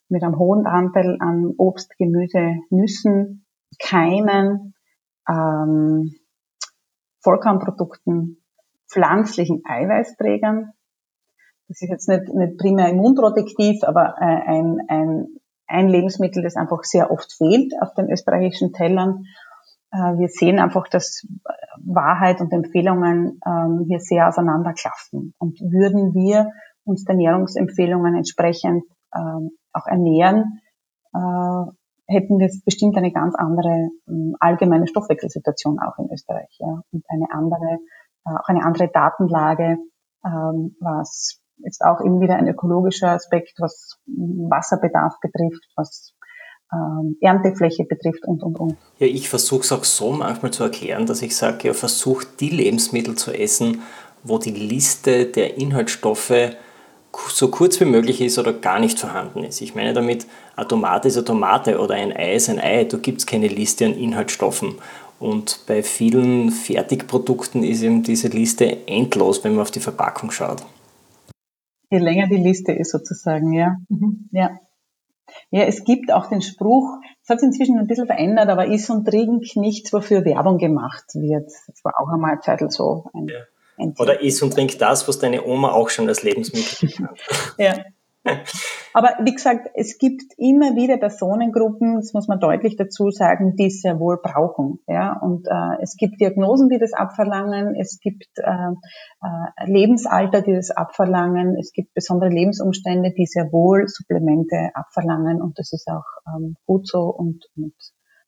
mit 0.09 0.23
einem 0.23 0.39
hohen 0.39 0.67
Anteil 0.67 1.17
an 1.21 1.53
Obst, 1.59 1.97
Gemüse, 1.99 2.57
Nüssen, 2.71 3.47
Keimen, 3.79 4.75
ähm, 5.29 6.15
Vollkornprodukten, 7.23 8.43
pflanzlichen 8.91 9.63
Eiweißträgern. 9.65 10.73
Das 11.69 11.83
ist 11.83 11.91
jetzt 11.91 12.09
nicht, 12.09 12.35
nicht 12.35 12.59
primär 12.59 12.89
immunprotektiv, 12.89 13.85
aber 13.85 14.17
äh, 14.19 14.25
ein, 14.25 14.79
ein 14.89 15.40
ein 15.71 15.89
Lebensmittel, 15.89 16.43
das 16.43 16.57
einfach 16.57 16.85
sehr 16.85 17.11
oft 17.11 17.33
fehlt 17.33 17.73
auf 17.81 17.95
den 17.95 18.11
österreichischen 18.11 18.73
Tellern. 18.73 19.25
Äh, 19.93 20.19
wir 20.19 20.29
sehen 20.29 20.59
einfach, 20.59 20.89
dass 20.89 21.27
Wahrheit 21.79 22.41
und 22.41 22.53
Empfehlungen 22.53 23.41
ähm, 23.47 23.85
hier 23.87 24.01
sehr 24.01 24.29
auseinanderklaffen. 24.29 25.35
Und 25.39 25.61
würden 25.61 26.15
wir 26.15 26.51
uns 26.85 27.05
der 27.05 27.15
Ernährungsempfehlungen 27.15 28.17
entsprechend 28.17 28.85
ähm, 29.15 29.51
auch 29.73 29.87
ernähren, 29.87 30.61
äh, 31.15 31.65
hätten 32.07 32.39
wir 32.39 32.51
bestimmt 32.65 32.97
eine 32.97 33.13
ganz 33.13 33.35
andere 33.37 33.91
ähm, 34.09 34.35
allgemeine 34.41 34.87
Stoffwechselsituation 34.87 35.79
auch 35.79 35.99
in 35.99 36.11
Österreich. 36.13 36.57
Ja, 36.59 36.83
und 36.93 37.05
eine 37.09 37.27
andere, 37.31 37.79
äh, 38.27 38.31
auch 38.31 38.49
eine 38.49 38.65
andere 38.65 38.89
Datenlage, 38.89 39.79
was 40.23 41.40
jetzt 41.65 41.83
auch 41.83 42.05
eben 42.05 42.21
wieder 42.21 42.37
ein 42.37 42.49
ökologischer 42.49 43.11
Aspekt, 43.11 43.55
was 43.59 43.99
Wasserbedarf 44.07 45.15
betrifft, 45.21 45.65
was 45.77 46.15
ähm, 46.73 47.17
Erntefläche 47.21 47.85
betrifft 47.85 48.25
und, 48.25 48.43
und, 48.43 48.59
und. 48.59 48.77
Ja, 48.99 49.07
ich 49.07 49.29
versuche 49.29 49.63
es 49.63 49.73
auch 49.73 49.85
so 49.85 50.13
manchmal 50.13 50.53
zu 50.53 50.65
erklären, 50.65 51.07
dass 51.07 51.23
ich 51.23 51.37
sage, 51.37 51.69
ja, 51.69 51.75
versucht 51.75 52.41
die 52.41 52.51
Lebensmittel 52.51 53.17
zu 53.17 53.33
essen, 53.33 53.83
wo 54.23 54.39
die 54.39 54.51
Liste 54.51 55.27
der 55.27 55.57
Inhaltsstoffe 55.59 56.57
so 57.29 57.49
kurz 57.49 57.81
wie 57.81 57.87
möglich 57.87 58.21
ist 58.21 58.39
oder 58.39 58.53
gar 58.53 58.79
nicht 58.79 58.99
vorhanden 58.99 59.43
ist. 59.43 59.61
Ich 59.61 59.75
meine 59.75 59.93
damit, 59.93 60.27
eine 60.55 60.69
Tomate 60.69 61.09
ist 61.09 61.17
eine 61.17 61.25
Tomate 61.25 61.81
oder 61.81 61.95
ein 61.95 62.17
Ei 62.17 62.35
ist 62.35 62.49
ein 62.49 62.61
Ei. 62.61 62.85
Da 62.85 62.99
gibt 62.99 63.19
es 63.19 63.27
keine 63.27 63.49
Liste 63.49 63.87
an 63.87 63.95
Inhaltsstoffen. 63.95 64.77
Und 65.19 65.61
bei 65.67 65.83
vielen 65.83 66.51
Fertigprodukten 66.51 67.65
ist 67.65 67.83
eben 67.83 68.03
diese 68.03 68.29
Liste 68.29 68.87
endlos, 68.87 69.43
wenn 69.43 69.55
man 69.55 69.63
auf 69.63 69.71
die 69.71 69.81
Verpackung 69.81 70.31
schaut 70.31 70.65
je 71.91 71.99
länger 71.99 72.29
die 72.29 72.37
Liste 72.37 72.73
ist 72.73 72.91
sozusagen, 72.91 73.53
ja. 73.53 73.77
Mhm. 73.89 74.29
Ja. 74.33 74.59
Ja, 75.51 75.63
es 75.65 75.85
gibt 75.85 76.13
auch 76.13 76.27
den 76.27 76.43
Spruch, 76.43 76.99
es 77.23 77.29
hat 77.29 77.41
sich 77.41 77.49
inzwischen 77.49 77.79
ein 77.79 77.87
bisschen 77.87 78.07
verändert, 78.07 78.49
aber 78.49 78.67
ist 78.67 78.91
und 78.91 79.05
trink 79.05 79.45
nichts, 79.57 79.93
wofür 79.93 80.25
Werbung 80.25 80.59
gemacht 80.59 81.05
wird. 81.15 81.51
Das 81.67 81.85
war 81.85 81.95
auch 82.01 82.09
einmal 82.09 82.33
eine 82.33 82.41
Zeit 82.41 82.61
so 82.73 83.11
ein, 83.13 83.29
ja. 83.29 83.41
ein 83.79 83.95
Oder 83.99 84.23
iss 84.23 84.43
und 84.43 84.53
trink 84.53 84.79
das, 84.79 85.07
was 85.07 85.19
deine 85.19 85.45
Oma 85.45 85.71
auch 85.71 85.89
schon 85.89 86.09
als 86.09 86.23
Lebensmittel 86.23 86.89
hat. 87.07 87.19
ja, 87.59 87.85
aber 88.93 89.15
wie 89.25 89.33
gesagt, 89.33 89.69
es 89.75 89.97
gibt 89.99 90.23
immer 90.37 90.77
wieder 90.77 90.99
Personengruppen, 90.99 91.97
das 91.97 92.13
muss 92.13 92.29
man 92.29 92.39
deutlich 92.39 92.77
dazu 92.77 93.11
sagen, 93.11 93.57
die 93.57 93.67
es 93.67 93.81
sehr 93.81 93.99
wohl 93.99 94.19
brauchen. 94.23 94.81
Ja? 94.87 95.19
Und 95.19 95.47
äh, 95.47 95.83
es 95.83 95.97
gibt 95.97 96.21
Diagnosen, 96.21 96.69
die 96.69 96.79
das 96.79 96.93
abverlangen, 96.93 97.75
es 97.75 97.99
gibt 98.01 98.29
äh, 98.37 98.73
äh, 99.23 99.71
Lebensalter, 99.71 100.43
die 100.43 100.55
das 100.55 100.71
abverlangen, 100.71 101.57
es 101.59 101.73
gibt 101.73 101.95
besondere 101.95 102.31
Lebensumstände, 102.31 103.13
die 103.17 103.27
sehr 103.27 103.51
wohl 103.53 103.89
Supplemente 103.89 104.71
abverlangen 104.75 105.41
und 105.41 105.59
das 105.59 105.73
ist 105.73 105.89
auch 105.89 106.05
ähm, 106.27 106.57
gut 106.67 106.87
so 106.87 107.05
und, 107.05 107.47
und 107.57 107.75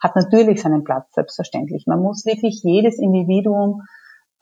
hat 0.01 0.17
natürlich 0.17 0.63
seinen 0.63 0.85
Platz, 0.85 1.13
selbstverständlich. 1.13 1.85
Man 1.87 2.01
muss 2.01 2.25
wirklich 2.25 2.63
jedes 2.65 2.99
Individuum 2.99 3.83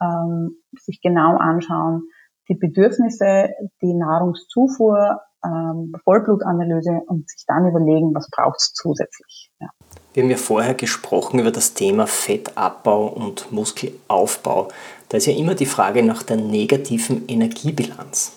ähm, 0.01 0.55
sich 0.79 1.01
genau 1.01 1.37
anschauen, 1.37 2.03
die 2.49 2.55
Bedürfnisse, 2.55 3.49
die 3.81 3.93
Nahrungszufuhr 3.93 5.19
ähm, 5.45 5.93
Vollblutanalyse 6.03 7.01
und 7.07 7.29
sich 7.29 7.43
dann 7.47 7.67
überlegen, 7.67 8.13
was 8.13 8.29
braucht 8.29 8.59
es 8.59 8.73
zusätzlich. 8.73 9.51
Ja. 9.59 9.69
Wir 10.13 10.23
haben 10.23 10.29
ja 10.29 10.37
vorher 10.37 10.73
gesprochen 10.73 11.39
über 11.39 11.51
das 11.51 11.73
Thema 11.73 12.05
Fettabbau 12.07 13.07
und 13.07 13.51
Muskelaufbau. 13.51 14.69
Da 15.09 15.17
ist 15.17 15.27
ja 15.27 15.33
immer 15.33 15.55
die 15.55 15.65
Frage 15.65 16.03
nach 16.03 16.23
der 16.23 16.37
negativen 16.37 17.27
Energiebilanz. 17.27 18.33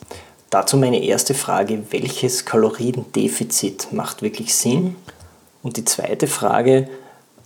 Dazu 0.51 0.77
meine 0.77 1.03
erste 1.03 1.35
Frage, 1.35 1.83
welches 1.91 2.45
Kaloriendefizit 2.45 3.93
macht 3.93 4.23
wirklich 4.23 4.55
Sinn? 4.55 4.95
Und 5.63 5.77
die 5.77 5.85
zweite 5.85 6.27
Frage, 6.27 6.89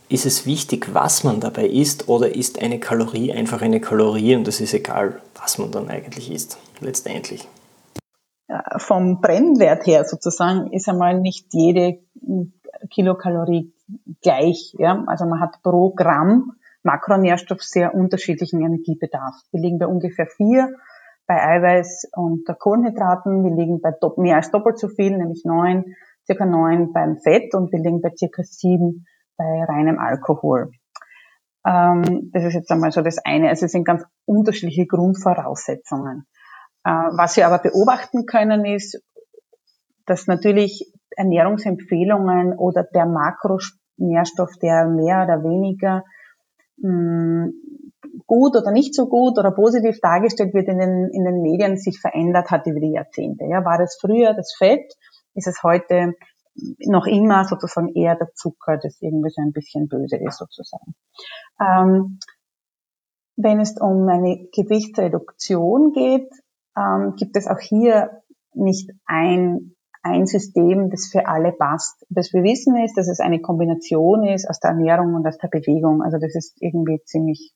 ist 0.09 0.27
es 0.27 0.47
wichtig, 0.47 0.93
was 0.93 1.25
man 1.25 1.41
dabei 1.41 1.67
isst 1.67 2.09
oder 2.09 2.35
ist 2.35 2.61
eine 2.61 2.81
Kalorie 2.81 3.33
einfach 3.33 3.63
eine 3.63 3.81
Kalorie 3.81 4.37
und 4.37 4.49
es 4.49 4.61
ist 4.61 4.75
egal, 4.75 5.21
was 5.35 5.59
man 5.59 5.71
dann 5.71 5.89
eigentlich 5.89 6.31
isst, 6.31 6.59
letztendlich? 6.81 7.47
Vom 8.79 9.21
Brennwert 9.21 9.87
her 9.87 10.05
sozusagen 10.05 10.73
ist 10.73 10.89
einmal 10.89 11.21
nicht 11.21 11.49
jede 11.53 11.99
Kilokalorie 12.91 13.75
gleich. 14.23 14.75
Ja? 14.79 15.05
Also 15.07 15.27
man 15.27 15.41
hat 15.41 15.63
pro 15.63 15.91
Gramm 15.91 16.53
Makronährstoff 16.83 17.63
sehr 17.63 17.95
unterschiedlichen 17.95 18.61
Energiebedarf. 18.63 19.35
Wir 19.51 19.61
liegen 19.61 19.79
bei 19.79 19.87
ungefähr 19.87 20.27
vier 20.27 20.71
bei 21.27 21.43
Eiweiß 21.43 22.11
und 22.17 22.47
Kohlenhydraten. 22.59 23.45
Wir 23.45 23.55
liegen 23.55 23.81
bei 23.81 23.93
mehr 24.17 24.37
als 24.37 24.51
doppelt 24.51 24.79
so 24.79 24.89
viel, 24.89 25.17
nämlich 25.17 25.45
neun, 25.45 25.95
circa 26.25 26.47
neun 26.47 26.93
beim 26.93 27.19
Fett 27.19 27.55
und 27.55 27.71
wir 27.71 27.81
liegen 27.81 28.01
bei 28.01 28.11
circa 28.17 28.43
sieben 28.43 29.07
bei 29.37 29.65
reinem 29.65 29.99
Alkohol. 29.99 30.71
Ähm, 31.67 32.31
das 32.33 32.45
ist 32.45 32.55
jetzt 32.55 32.71
einmal 32.71 32.93
so 32.93 33.03
das 33.03 33.19
eine. 33.25 33.51
Also 33.51 33.67
es 33.67 33.73
sind 33.73 33.85
ganz 33.85 34.05
unterschiedliche 34.25 34.87
Grundvoraussetzungen. 34.87 36.27
Äh, 36.85 36.91
was 36.91 37.37
wir 37.37 37.47
aber 37.47 37.59
beobachten 37.59 38.27
können 38.27 38.65
ist, 38.65 39.03
dass 40.07 40.27
natürlich 40.27 40.93
Ernährungsempfehlungen 41.17 42.57
oder 42.57 42.85
der 42.85 43.07
Makronährstoff, 43.07 44.51
der 44.63 44.87
mehr 44.87 45.25
oder 45.25 45.43
weniger 45.43 46.05
mh, 46.77 47.47
mm, 47.47 47.53
gut 48.27 48.57
oder 48.57 48.71
nicht 48.71 48.95
so 48.95 49.07
gut 49.07 49.39
oder 49.39 49.51
positiv 49.51 50.01
dargestellt 50.01 50.55
wird 50.55 50.69
in 50.69 50.79
den, 50.79 51.11
in 51.13 51.25
den 51.25 51.43
Medien, 51.43 51.77
sich 51.77 52.01
verändert 52.01 52.51
hat 52.51 52.67
über 52.67 52.81
die 52.81 52.93
Jahrzehnte. 52.93 53.45
Ja, 53.45 53.65
war 53.65 53.79
das 53.79 53.99
früher 54.01 54.35
das 54.35 54.55
Fett, 54.57 54.95
ist 55.35 55.47
es 55.47 55.63
heute 55.63 56.15
noch 56.87 57.07
immer 57.07 57.45
sozusagen 57.45 57.95
eher 57.95 58.17
der 58.17 58.33
Zucker, 58.35 58.79
das 58.79 59.01
irgendwie 59.01 59.31
so 59.31 59.41
ein 59.43 59.53
bisschen 59.53 59.89
böse 59.89 60.17
ist 60.17 60.39
sozusagen. 60.39 60.95
Ähm, 61.61 62.19
wenn 63.37 63.61
es 63.61 63.81
um 63.81 64.09
eine 64.09 64.49
Gewichtsreduktion 64.53 65.93
geht, 65.93 66.29
ähm, 66.79 67.15
gibt 67.17 67.37
es 67.37 67.49
auch 67.49 67.61
hier 67.61 68.23
nicht 68.55 68.91
ein 69.07 69.75
ein 70.03 70.27
System, 70.27 70.91
das 70.91 71.09
für 71.11 71.27
alle 71.27 71.53
passt. 71.53 72.05
Was 72.09 72.33
wir 72.33 72.43
wissen 72.43 72.77
ist, 72.77 72.97
dass 72.97 73.09
es 73.09 73.21
eine 73.21 73.41
Kombination 73.41 74.25
ist 74.25 74.49
aus 74.49 74.61
der 74.61 74.71
Ernährung 74.71 75.15
und 75.15 75.27
aus 75.27 75.39
der 75.39 75.49
Bewegung. 75.49 76.03
Also 76.03 76.19
das 76.19 76.35
ist 76.35 76.57
irgendwie 76.61 77.01
ziemlich, 77.05 77.53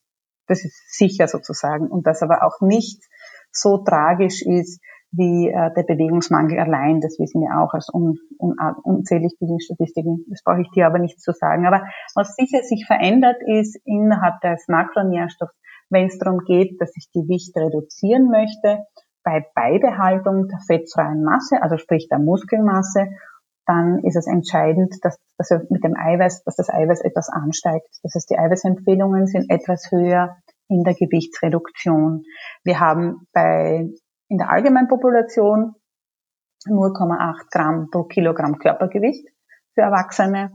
das 0.47 0.65
ist 0.65 0.97
sicher 0.97 1.29
sozusagen. 1.29 1.89
Und 1.89 2.07
das 2.07 2.23
aber 2.23 2.45
auch 2.45 2.61
nicht 2.61 3.03
so 3.53 3.79
tragisch 3.79 4.43
ist 4.43 4.81
wie 5.13 5.49
äh, 5.49 5.73
der 5.75 5.83
Bewegungsmangel 5.83 6.59
allein. 6.59 7.01
Das 7.01 7.19
wissen 7.19 7.43
wir 7.43 7.61
auch 7.61 7.75
aus 7.75 7.93
un, 7.93 8.19
un, 8.39 8.57
unzählig 8.83 9.35
vielen 9.39 9.61
Statistiken. 9.61 10.25
Das 10.29 10.43
brauche 10.43 10.63
ich 10.63 10.71
dir 10.71 10.87
aber 10.87 10.99
nicht 10.99 11.21
zu 11.21 11.33
sagen. 11.33 11.67
Aber 11.67 11.85
was 12.15 12.35
sicher 12.35 12.63
sich 12.63 12.87
verändert 12.87 13.37
ist 13.47 13.79
innerhalb 13.85 14.41
des 14.41 14.67
Makronährstoffs, 14.69 15.55
wenn 15.91 16.07
es 16.07 16.19
darum 16.19 16.41
geht, 16.47 16.81
dass 16.81 16.97
ich 16.97 17.13
Gewicht 17.13 17.55
reduzieren 17.57 18.31
möchte, 18.31 18.87
bei 19.25 19.47
Beibehaltung 19.55 20.49
der 20.49 20.59
fettfreien 20.67 21.23
Masse, 21.23 21.63
also 21.63 21.77
sprich 21.77 22.09
der 22.09 22.19
Muskelmasse, 22.19 23.09
dann 23.67 24.01
ist 24.01 24.17
es 24.17 24.27
entscheidend, 24.27 24.97
dass, 25.03 25.19
dass 25.39 25.51
mit 25.71 25.85
dem 25.85 25.97
Eiweiß, 25.97 26.43
dass 26.45 26.57
das 26.57 26.69
Eiweiß 26.69 27.01
etwas 27.03 27.29
ansteigt. 27.29 27.89
Das 28.03 28.15
heißt, 28.15 28.31
die 28.31 28.39
Eiweißempfehlungen 28.39 29.27
sind 29.27 29.51
etwas 29.51 29.91
höher 29.91 30.37
in 30.69 30.83
der 30.83 30.95
Gewichtsreduktion. 30.95 32.25
Wir 32.65 32.81
haben 32.81 33.27
bei, 33.33 33.89
in 34.29 34.39
der 34.39 34.51
Allgemeinpopulation 34.51 35.75
0,8 36.67 37.51
Gramm 37.51 37.89
pro 37.91 38.05
Kilogramm 38.05 38.59
Körpergewicht 38.59 39.29
für 39.75 39.83
Erwachsene 39.83 40.53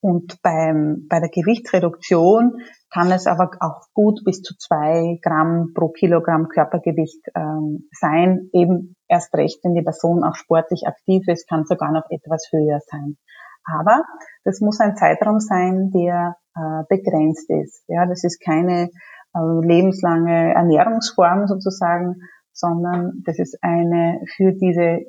und 0.00 0.40
beim, 0.42 1.06
bei 1.08 1.20
der 1.20 1.28
Gewichtsreduktion 1.28 2.62
kann 2.92 3.12
es 3.12 3.26
aber 3.26 3.50
auch 3.60 3.82
gut 3.92 4.22
bis 4.24 4.42
zu 4.42 4.56
zwei 4.56 5.18
Gramm 5.22 5.72
pro 5.74 5.90
Kilogramm 5.90 6.48
Körpergewicht 6.48 7.22
ähm, 7.36 7.88
sein. 7.92 8.48
Eben 8.52 8.96
erst 9.08 9.34
recht, 9.34 9.60
wenn 9.62 9.74
die 9.74 9.82
Person 9.82 10.24
auch 10.24 10.34
sportlich 10.34 10.86
aktiv 10.86 11.22
ist, 11.28 11.48
kann 11.48 11.64
sogar 11.66 11.92
noch 11.92 12.04
etwas 12.10 12.48
höher 12.50 12.80
sein. 12.86 13.16
Aber 13.64 14.02
das 14.44 14.60
muss 14.60 14.80
ein 14.80 14.96
Zeitraum 14.96 15.38
sein, 15.38 15.90
der 15.90 16.36
äh, 16.56 16.82
begrenzt 16.88 17.48
ist. 17.50 17.84
Ja, 17.86 18.06
das 18.06 18.24
ist 18.24 18.42
keine 18.42 18.88
äh, 19.34 19.66
lebenslange 19.66 20.54
Ernährungsform 20.54 21.46
sozusagen, 21.46 22.16
sondern 22.52 23.22
das 23.24 23.38
ist 23.38 23.58
eine 23.62 24.20
für 24.36 24.52
diese 24.52 24.82
äh, 24.82 25.06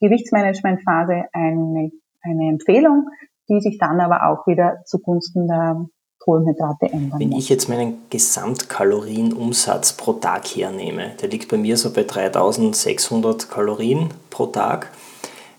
Gewichtsmanagementphase 0.00 1.24
eine, 1.32 1.90
eine 2.22 2.48
Empfehlung, 2.50 3.08
die 3.52 3.60
sich 3.60 3.78
dann 3.78 4.00
aber 4.00 4.28
auch 4.28 4.46
wieder 4.46 4.82
zugunsten 4.86 5.46
der 5.46 5.86
Kohlenhydrate 6.18 6.86
ändern. 6.86 7.18
Wenn 7.18 7.32
ich 7.32 7.48
jetzt 7.48 7.68
meinen 7.68 7.98
Gesamtkalorienumsatz 8.10 9.94
pro 9.94 10.14
Tag 10.14 10.46
hernehme, 10.46 11.12
der 11.20 11.28
liegt 11.28 11.48
bei 11.48 11.56
mir 11.56 11.76
so 11.76 11.92
bei 11.92 12.04
3600 12.04 13.50
Kalorien 13.50 14.10
pro 14.30 14.46
Tag, 14.46 14.90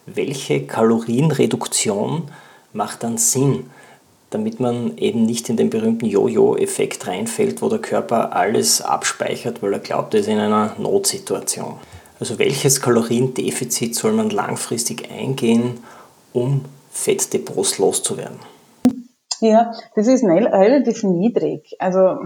welche 0.05 0.65
Kalorienreduktion 0.65 2.23
macht 2.71 3.03
dann 3.03 3.17
Sinn, 3.17 3.69
damit 4.29 4.59
man 4.59 4.97
eben 4.97 5.23
nicht 5.23 5.49
in 5.49 5.57
den 5.57 5.69
berühmten 5.69 6.05
Jojo-Effekt 6.05 7.07
reinfällt, 7.07 7.61
wo 7.61 7.69
der 7.69 7.79
Körper 7.79 8.35
alles 8.35 8.81
abspeichert, 8.81 9.61
weil 9.61 9.73
er 9.73 9.79
glaubt, 9.79 10.13
er 10.13 10.21
ist 10.21 10.27
in 10.27 10.39
einer 10.39 10.75
Notsituation. 10.79 11.75
Also 12.19 12.39
welches 12.39 12.81
Kaloriendefizit 12.81 13.95
soll 13.95 14.13
man 14.13 14.29
langfristig 14.29 15.09
eingehen, 15.11 15.79
um 16.31 16.65
Fettdepots 16.93 17.79
loszuwerden? 17.79 18.39
Ja, 19.41 19.73
das 19.95 20.07
ist 20.07 20.23
relativ 20.23 21.03
niedrig. 21.03 21.75
Also 21.79 22.23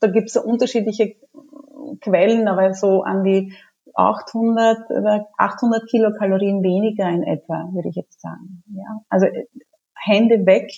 da 0.00 0.08
gibt 0.08 0.28
es 0.28 0.36
unterschiedliche 0.36 1.16
Quellen, 2.00 2.46
aber 2.46 2.74
so 2.74 3.02
an 3.02 3.24
die 3.24 3.54
800 3.94 4.90
oder 4.90 5.28
800 5.38 5.88
Kilokalorien 5.88 6.62
weniger 6.62 7.08
in 7.08 7.22
etwa, 7.22 7.68
würde 7.72 7.88
ich 7.88 7.96
jetzt 7.96 8.20
sagen. 8.20 8.62
Ja, 8.74 9.00
also 9.08 9.26
Hände 9.94 10.46
weg 10.46 10.70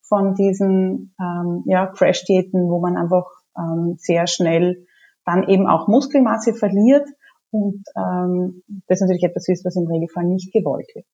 von 0.00 0.34
diesen 0.34 1.14
ähm, 1.20 1.62
ja, 1.66 1.86
Crash-Diäten, 1.86 2.68
wo 2.68 2.80
man 2.80 2.96
einfach 2.96 3.26
ähm, 3.56 3.96
sehr 3.98 4.26
schnell 4.26 4.86
dann 5.24 5.46
eben 5.48 5.66
auch 5.66 5.88
Muskelmasse 5.88 6.54
verliert 6.54 7.06
und 7.50 7.84
ähm, 7.96 8.62
das 8.86 9.00
natürlich 9.00 9.24
etwas 9.24 9.48
ist, 9.48 9.64
was 9.64 9.76
im 9.76 9.86
Regelfall 9.86 10.24
nicht 10.24 10.52
gewollt 10.52 10.88
wird. 10.94 11.06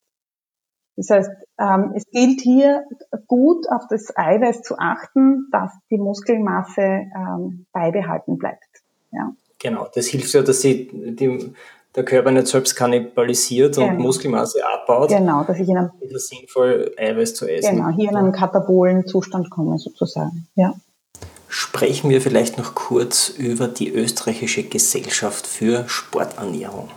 Das 0.96 1.10
heißt, 1.10 1.30
ähm, 1.58 1.92
es 1.96 2.04
gilt 2.10 2.40
hier 2.40 2.84
gut 3.26 3.68
auf 3.70 3.82
das 3.88 4.16
Eiweiß 4.16 4.62
zu 4.62 4.78
achten, 4.78 5.48
dass 5.50 5.72
die 5.90 5.98
Muskelmasse 5.98 6.82
ähm, 6.82 7.66
beibehalten 7.72 8.38
bleibt. 8.38 8.62
Ja. 9.10 9.32
Genau, 9.58 9.88
das 9.94 10.06
hilft 10.06 10.32
ja, 10.34 10.42
dass 10.42 10.60
sie 10.60 10.88
die, 10.92 11.52
der 11.96 12.04
Körper 12.04 12.30
nicht 12.30 12.46
selbst 12.46 12.76
kannibalisiert 12.76 13.76
genau. 13.76 13.88
und 13.88 13.98
Muskelmasse 13.98 14.60
abbaut. 14.66 15.08
Genau, 15.08 15.42
dass 15.44 15.58
ich 15.58 15.68
in 15.68 15.78
einem 15.78 15.90
ist 16.00 16.14
es 16.14 16.28
sinnvoll, 16.28 16.92
Eiweiß 16.96 17.34
zu 17.34 17.46
essen. 17.46 17.76
Genau, 17.76 17.88
hier 17.90 18.10
in 18.10 18.16
einen 18.16 18.32
katabolen 18.32 19.06
Zustand 19.06 19.50
komme 19.50 19.78
sozusagen. 19.78 20.46
Ja. 20.54 20.74
Sprechen 21.48 22.10
wir 22.10 22.20
vielleicht 22.20 22.58
noch 22.58 22.74
kurz 22.74 23.28
über 23.28 23.68
die 23.68 23.92
österreichische 23.92 24.64
Gesellschaft 24.64 25.46
für 25.46 25.88
Sporternährung. 25.88 26.88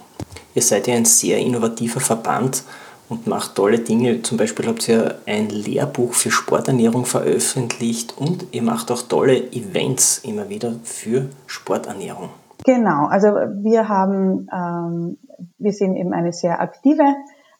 Ihr 0.56 0.64
seid 0.64 0.88
ja 0.88 0.96
ein 0.96 1.06
sehr 1.06 1.38
innovativer 1.38 2.00
Verband 2.00 2.64
und 3.10 3.28
macht 3.28 3.56
tolle 3.56 3.80
Dinge. 3.80 4.22
Zum 4.22 4.38
Beispiel 4.38 4.68
habt 4.68 4.88
ihr 4.90 5.20
ein 5.26 5.50
Lehrbuch 5.50 6.14
für 6.14 6.32
Sporternährung 6.32 7.06
veröffentlicht 7.06 8.18
und 8.18 8.48
ihr 8.52 8.64
macht 8.64 8.92
auch 8.92 9.02
tolle 9.04 9.52
Events 9.52 10.20
immer 10.20 10.50
wieder 10.50 10.74
für 10.84 11.30
Sporternährung. 11.46 12.30
Genau, 12.66 13.08
also 13.08 13.28
wir 13.28 13.88
haben, 13.88 14.48
ähm, 14.52 15.18
wir 15.58 15.72
sind 15.72 15.96
eben 15.96 16.14
eine 16.14 16.34
sehr 16.34 16.60
aktive 16.60 17.16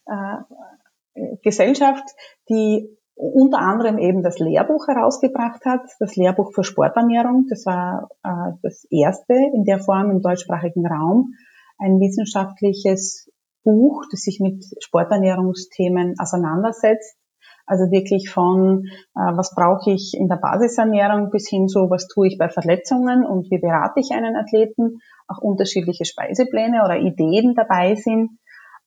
äh, 0.06 1.36
Gesellschaft, 1.42 2.04
die 2.48 2.88
unter 3.14 3.58
anderem 3.58 3.98
eben 3.98 4.22
das 4.22 4.38
Lehrbuch 4.38 4.86
herausgebracht 4.86 5.64
hat, 5.64 5.82
das 5.98 6.14
Lehrbuch 6.14 6.52
für 6.54 6.62
Sporternährung. 6.62 7.46
Das 7.48 7.66
war 7.66 8.08
äh, 8.22 8.52
das 8.62 8.86
erste 8.90 9.34
in 9.34 9.64
der 9.64 9.80
Form 9.80 10.10
im 10.10 10.22
deutschsprachigen 10.22 10.86
Raum, 10.86 11.34
ein 11.78 12.00
wissenschaftliches 12.00 13.27
Buch, 13.68 14.04
das 14.10 14.22
sich 14.22 14.40
mit 14.40 14.64
Sporternährungsthemen 14.82 16.14
auseinandersetzt. 16.18 17.18
Also 17.66 17.90
wirklich 17.90 18.30
von, 18.30 18.86
äh, 19.14 19.36
was 19.36 19.54
brauche 19.54 19.90
ich 19.90 20.14
in 20.18 20.28
der 20.28 20.36
Basisernährung 20.36 21.28
bis 21.28 21.50
hin 21.50 21.68
zu, 21.68 21.90
was 21.90 22.08
tue 22.08 22.28
ich 22.28 22.38
bei 22.38 22.48
Verletzungen 22.48 23.26
und 23.26 23.50
wie 23.50 23.58
berate 23.58 24.00
ich 24.00 24.12
einen 24.12 24.36
Athleten. 24.36 25.00
Auch 25.26 25.42
unterschiedliche 25.42 26.06
Speisepläne 26.06 26.82
oder 26.82 26.96
Ideen 26.96 27.54
dabei 27.54 27.94
sind 27.94 28.38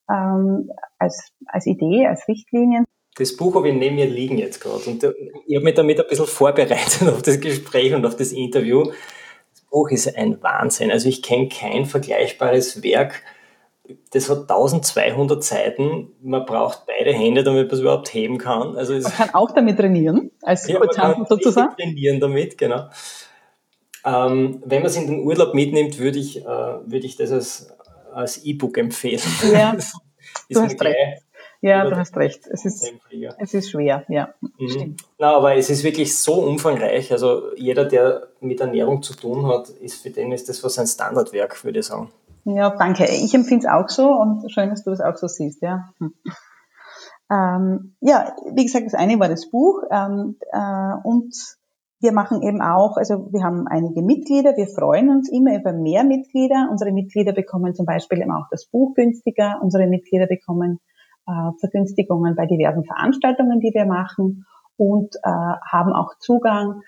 ähm, 0.10 0.72
als, 0.98 1.30
als 1.46 1.68
Idee, 1.68 2.08
als 2.08 2.28
Richtlinien. 2.28 2.86
Das 3.18 3.38
Buch 3.38 3.54
habe 3.54 3.70
ich 3.70 3.76
neben 3.76 3.98
mir 3.98 4.08
liegen 4.08 4.40
jetzt 4.40 4.60
gerade 4.60 4.90
und 4.90 5.04
ich 5.46 5.56
habe 5.56 5.66
mich 5.66 5.76
damit 5.76 6.00
ein 6.00 6.08
bisschen 6.10 6.26
vorbereitet 6.26 7.08
auf 7.08 7.22
das 7.22 7.40
Gespräch 7.40 7.94
und 7.94 8.04
auf 8.04 8.16
das 8.16 8.32
Interview. 8.32 8.86
Das 8.86 9.62
Buch 9.70 9.92
ist 9.92 10.18
ein 10.18 10.42
Wahnsinn. 10.42 10.90
Also 10.90 11.08
ich 11.08 11.22
kenne 11.22 11.50
kein 11.50 11.86
vergleichbares 11.86 12.82
Werk. 12.82 13.22
Das 14.12 14.30
hat 14.30 14.42
1200 14.42 15.44
Seiten. 15.44 16.10
Man 16.22 16.46
braucht 16.46 16.86
beide 16.86 17.14
Hände, 17.14 17.44
damit 17.44 17.68
man 17.68 17.74
es 17.74 17.80
überhaupt 17.80 18.14
heben 18.14 18.38
kann. 18.38 18.76
Also 18.76 18.94
man 18.94 19.12
kann 19.12 19.30
auch 19.34 19.52
damit 19.52 19.78
trainieren, 19.78 20.32
als 20.42 20.68
ja, 20.68 20.80
Kurzhandel 20.80 21.26
sozusagen. 21.28 21.76
trainieren 21.76 22.20
damit, 22.20 22.58
genau. 22.58 22.90
Ähm, 24.04 24.62
wenn 24.66 24.80
man 24.82 24.88
es 24.88 24.98
in 24.98 25.08
den 25.08 25.20
Urlaub 25.22 25.54
mitnimmt, 25.54 26.00
würde 26.00 26.20
ich, 26.20 26.42
äh, 26.42 26.46
würde 26.46 27.06
ich 27.06 27.18
das 27.18 27.32
als, 27.32 27.74
als 28.14 28.44
E-Book 28.44 28.78
empfehlen. 28.78 29.22
Ja, 29.52 29.76
du 30.50 30.62
hast 30.62 30.82
recht. 30.82 31.24
Ja, 31.64 31.88
du 31.88 31.96
hast 31.96 32.18
recht. 32.18 32.48
Es 32.50 32.66
ist, 32.66 32.92
es 33.38 33.54
ist 33.54 33.70
schwer, 33.70 34.04
ja. 34.10 34.34
Mhm. 34.58 34.96
Na, 35.20 35.36
aber 35.36 35.56
es 35.56 35.70
ist 35.70 35.84
wirklich 35.84 36.18
so 36.18 36.34
umfangreich. 36.34 37.12
Also 37.12 37.56
jeder, 37.56 37.86
der 37.86 38.30
mit 38.40 38.60
Ernährung 38.60 39.04
zu 39.04 39.14
tun 39.14 39.46
hat, 39.46 39.70
ist 39.70 40.02
für 40.02 40.10
den 40.10 40.32
ist 40.32 40.50
das 40.50 40.60
fast 40.60 40.80
ein 40.80 40.88
Standardwerk, 40.88 41.64
würde 41.64 41.80
ich 41.80 41.86
sagen. 41.86 42.12
Ja, 42.44 42.76
danke. 42.76 43.06
Ich 43.06 43.34
empfinde 43.34 43.68
es 43.68 43.72
auch 43.72 43.90
so 43.90 44.10
und 44.10 44.52
schön, 44.52 44.70
dass 44.70 44.84
du 44.84 44.92
es 44.92 45.02
auch 45.02 45.16
so 45.16 45.28
siehst, 45.28 45.62
ja. 45.62 45.90
Hm. 46.00 46.14
Ähm, 47.32 47.96
ja, 48.02 48.36
wie 48.54 48.66
gesagt, 48.66 48.86
das 48.86 48.94
eine 48.94 49.20
war 49.20 49.30
das 49.30 49.50
Buch 49.50 49.84
ähm, 49.90 50.38
äh, 50.52 50.94
und 51.04 51.34
wir 52.02 52.12
machen 52.12 52.42
eben 52.42 52.62
auch, 52.62 52.98
also 52.98 53.32
wir 53.32 53.44
haben 53.44 53.68
einige 53.68 54.02
Mitglieder, 54.02 54.58
wir 54.58 54.68
freuen 54.68 55.10
uns 55.10 55.32
immer 55.32 55.56
über 55.56 55.72
mehr 55.72 56.04
Mitglieder. 56.04 56.68
Unsere 56.72 56.92
Mitglieder 56.92 57.32
bekommen 57.32 57.76
zum 57.76 57.86
Beispiel 57.86 58.20
eben 58.20 58.32
auch 58.32 58.48
das 58.50 58.66
Buch 58.66 58.96
günstiger. 58.96 59.60
Unsere 59.62 59.86
Mitglieder 59.86 60.26
bekommen 60.26 60.80
äh, 61.28 61.52
Vergünstigungen 61.60 62.36
bei 62.36 62.48
diversen 62.48 62.84
Veranstaltungen, 62.84 63.60
die 63.60 63.72
wir 63.74 63.86
machen 63.86 64.48
und 64.78 65.16
äh, 65.18 65.30
haben 65.30 65.94
auch 65.94 66.18
Zugang 66.18 66.82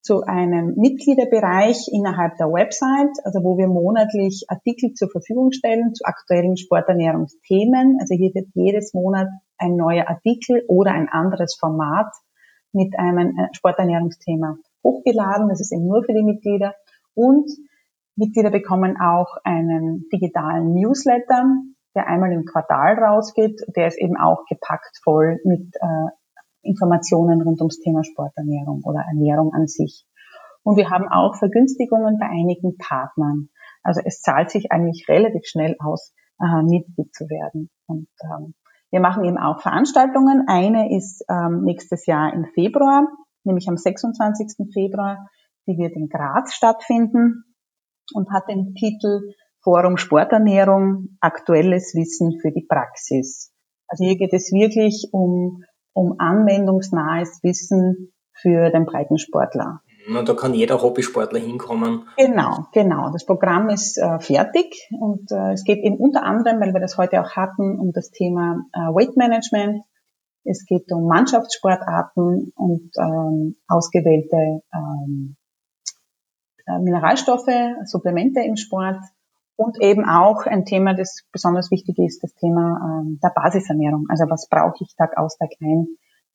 zu 0.00 0.22
einem 0.22 0.74
Mitgliederbereich 0.76 1.88
innerhalb 1.92 2.36
der 2.36 2.46
Website, 2.46 3.16
also 3.24 3.42
wo 3.42 3.58
wir 3.58 3.66
monatlich 3.66 4.46
Artikel 4.48 4.94
zur 4.94 5.10
Verfügung 5.10 5.52
stellen 5.52 5.94
zu 5.94 6.04
aktuellen 6.04 6.56
Sporternährungsthemen. 6.56 7.98
Also 8.00 8.14
hier 8.14 8.32
wird 8.34 8.48
jedes 8.54 8.94
Monat 8.94 9.28
ein 9.58 9.76
neuer 9.76 10.08
Artikel 10.08 10.62
oder 10.68 10.92
ein 10.92 11.08
anderes 11.08 11.56
Format 11.58 12.12
mit 12.72 12.98
einem 12.98 13.36
äh, 13.36 13.48
Sporternährungsthema 13.52 14.56
hochgeladen. 14.84 15.48
Das 15.48 15.60
ist 15.60 15.72
eben 15.72 15.86
nur 15.86 16.04
für 16.04 16.14
die 16.14 16.22
Mitglieder. 16.22 16.74
Und 17.14 17.50
Mitglieder 18.16 18.50
bekommen 18.50 18.96
auch 19.00 19.36
einen 19.44 20.08
digitalen 20.12 20.74
Newsletter, 20.74 21.44
der 21.94 22.06
einmal 22.06 22.32
im 22.32 22.44
Quartal 22.44 22.94
rausgeht. 22.98 23.60
Der 23.76 23.88
ist 23.88 23.98
eben 23.98 24.16
auch 24.16 24.44
gepackt 24.46 24.98
voll 25.02 25.38
mit 25.44 25.74
äh, 25.76 26.08
Informationen 26.62 27.42
rund 27.42 27.60
ums 27.60 27.80
Thema 27.80 28.04
Sporternährung 28.04 28.82
oder 28.84 29.00
Ernährung 29.08 29.52
an 29.52 29.66
sich. 29.66 30.06
Und 30.62 30.76
wir 30.76 30.90
haben 30.90 31.08
auch 31.08 31.36
Vergünstigungen 31.36 32.18
bei 32.18 32.26
einigen 32.26 32.76
Partnern. 32.76 33.48
Also 33.82 34.00
es 34.04 34.20
zahlt 34.20 34.50
sich 34.50 34.70
eigentlich 34.70 35.06
relativ 35.08 35.46
schnell 35.46 35.76
aus, 35.78 36.12
äh, 36.40 36.62
Mitglied 36.62 37.14
zu 37.14 37.24
werden. 37.24 37.70
Und 37.86 38.08
ähm, 38.22 38.54
wir 38.90 39.00
machen 39.00 39.24
eben 39.24 39.38
auch 39.38 39.60
Veranstaltungen. 39.60 40.44
Eine 40.46 40.96
ist 40.96 41.24
ähm, 41.28 41.62
nächstes 41.62 42.06
Jahr 42.06 42.32
im 42.32 42.46
Februar, 42.54 43.06
nämlich 43.44 43.68
am 43.68 43.76
26. 43.76 44.66
Februar. 44.72 45.28
Die 45.66 45.76
wird 45.76 45.92
in 45.92 46.08
Graz 46.08 46.54
stattfinden 46.54 47.44
und 48.14 48.30
hat 48.30 48.48
den 48.48 48.74
Titel 48.74 49.20
Forum 49.62 49.96
Sporternährung, 49.96 51.18
aktuelles 51.20 51.94
Wissen 51.94 52.40
für 52.40 52.52
die 52.52 52.64
Praxis. 52.66 53.52
Also 53.88 54.04
hier 54.04 54.16
geht 54.16 54.32
es 54.32 54.52
wirklich 54.52 55.08
um, 55.12 55.62
um 55.92 56.14
anwendungsnahes 56.18 57.40
Wissen 57.42 58.12
für 58.32 58.70
den 58.70 58.86
Breitensportler. 58.86 59.80
Und 60.08 60.28
da 60.28 60.34
kann 60.34 60.54
jeder 60.54 60.80
Hobbysportler 60.80 61.38
hinkommen. 61.38 62.08
Genau, 62.16 62.66
genau. 62.72 63.10
Das 63.12 63.26
Programm 63.26 63.68
ist 63.68 63.98
äh, 63.98 64.18
fertig 64.20 64.88
und 64.98 65.30
äh, 65.30 65.52
es 65.52 65.64
geht 65.64 65.84
eben 65.84 65.96
unter 65.96 66.22
anderem, 66.22 66.60
weil 66.60 66.72
wir 66.72 66.80
das 66.80 66.96
heute 66.96 67.20
auch 67.20 67.36
hatten, 67.36 67.78
um 67.78 67.92
das 67.92 68.10
Thema 68.10 68.64
äh, 68.72 68.78
Weight 68.78 69.16
Management. 69.16 69.82
Es 70.44 70.64
geht 70.64 70.90
um 70.92 71.06
Mannschaftssportarten 71.06 72.52
und 72.54 72.90
ähm, 72.96 73.56
ausgewählte 73.66 74.62
ähm, 74.72 75.36
äh, 76.66 76.78
Mineralstoffe, 76.78 77.52
Supplemente 77.84 78.40
im 78.40 78.56
Sport 78.56 79.00
und 79.58 79.82
eben 79.82 80.08
auch 80.08 80.46
ein 80.46 80.64
Thema, 80.64 80.94
das 80.94 81.24
besonders 81.32 81.72
wichtig 81.72 81.98
ist, 81.98 82.22
das 82.22 82.32
Thema 82.34 83.02
ähm, 83.02 83.18
der 83.20 83.32
Basisernährung. 83.34 84.06
Also 84.08 84.24
was 84.30 84.48
brauche 84.48 84.84
ich 84.84 84.94
Tag 84.96 85.18
aus, 85.18 85.36
Tag 85.36 85.50
ein 85.60 85.88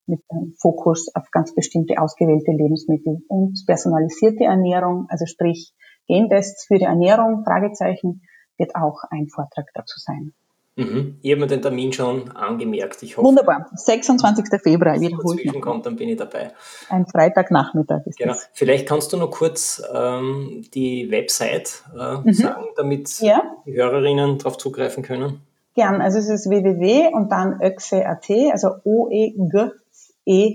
mit 0.06 0.20
einem 0.28 0.52
Fokus 0.60 1.08
auf 1.14 1.30
ganz 1.30 1.54
bestimmte 1.54 1.98
ausgewählte 1.98 2.52
Lebensmittel 2.52 3.24
und 3.28 3.64
personalisierte 3.66 4.44
Ernährung, 4.44 5.06
also 5.08 5.24
sprich 5.24 5.72
Gentests 6.06 6.66
für 6.66 6.76
die 6.76 6.84
Ernährung, 6.84 7.42
Fragezeichen, 7.44 8.20
wird 8.58 8.76
auch 8.76 9.02
ein 9.10 9.28
Vortrag 9.28 9.70
dazu 9.72 9.98
sein. 9.98 10.34
Mhm. 10.76 11.18
Ich 11.22 11.30
habe 11.30 11.42
mir 11.42 11.46
den 11.46 11.62
Termin 11.62 11.92
schon 11.92 12.32
angemerkt. 12.32 13.02
Ich 13.04 13.16
hoffe, 13.16 13.26
Wunderbar. 13.28 13.66
26. 13.74 14.60
Februar, 14.60 15.00
wiederholt. 15.00 15.40
Wenn 15.44 15.60
kommt, 15.60 15.86
dann 15.86 15.94
bin 15.94 16.08
ich 16.08 16.16
dabei. 16.16 16.50
Ein 16.88 17.06
Freitagnachmittag 17.06 18.04
ist 18.06 18.18
genau. 18.18 18.32
das. 18.32 18.48
Vielleicht 18.52 18.88
kannst 18.88 19.12
du 19.12 19.16
noch 19.16 19.30
kurz 19.30 19.82
ähm, 19.94 20.64
die 20.74 21.10
Website 21.10 21.84
äh, 21.96 22.16
mhm. 22.16 22.32
sagen, 22.32 22.64
damit 22.76 23.20
ja. 23.20 23.42
die 23.64 23.74
Hörerinnen 23.74 24.38
darauf 24.38 24.58
zugreifen 24.58 25.04
können. 25.04 25.42
Gern. 25.74 26.00
Also 26.00 26.18
es 26.18 26.28
ist 26.28 26.50
www 26.50 27.12
und 27.12 27.30
dann 27.30 27.60
öxe.at, 27.60 28.30
also 28.52 28.70
oeg.at 28.84 30.54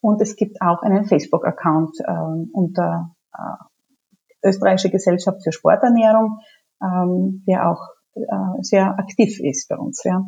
und 0.00 0.20
es 0.20 0.36
gibt 0.36 0.60
auch 0.60 0.82
einen 0.82 1.06
Facebook-Account 1.06 1.98
ähm, 2.06 2.50
unter 2.52 3.14
äh, 3.32 4.48
Österreichische 4.48 4.90
Gesellschaft 4.90 5.42
für 5.42 5.52
Sporternährung, 5.52 6.40
ähm, 6.82 7.44
der 7.48 7.70
auch 7.70 7.80
äh, 7.80 7.93
sehr 8.60 8.98
aktiv 8.98 9.40
ist 9.40 9.68
bei 9.68 9.76
uns. 9.76 10.02
Ja. 10.04 10.24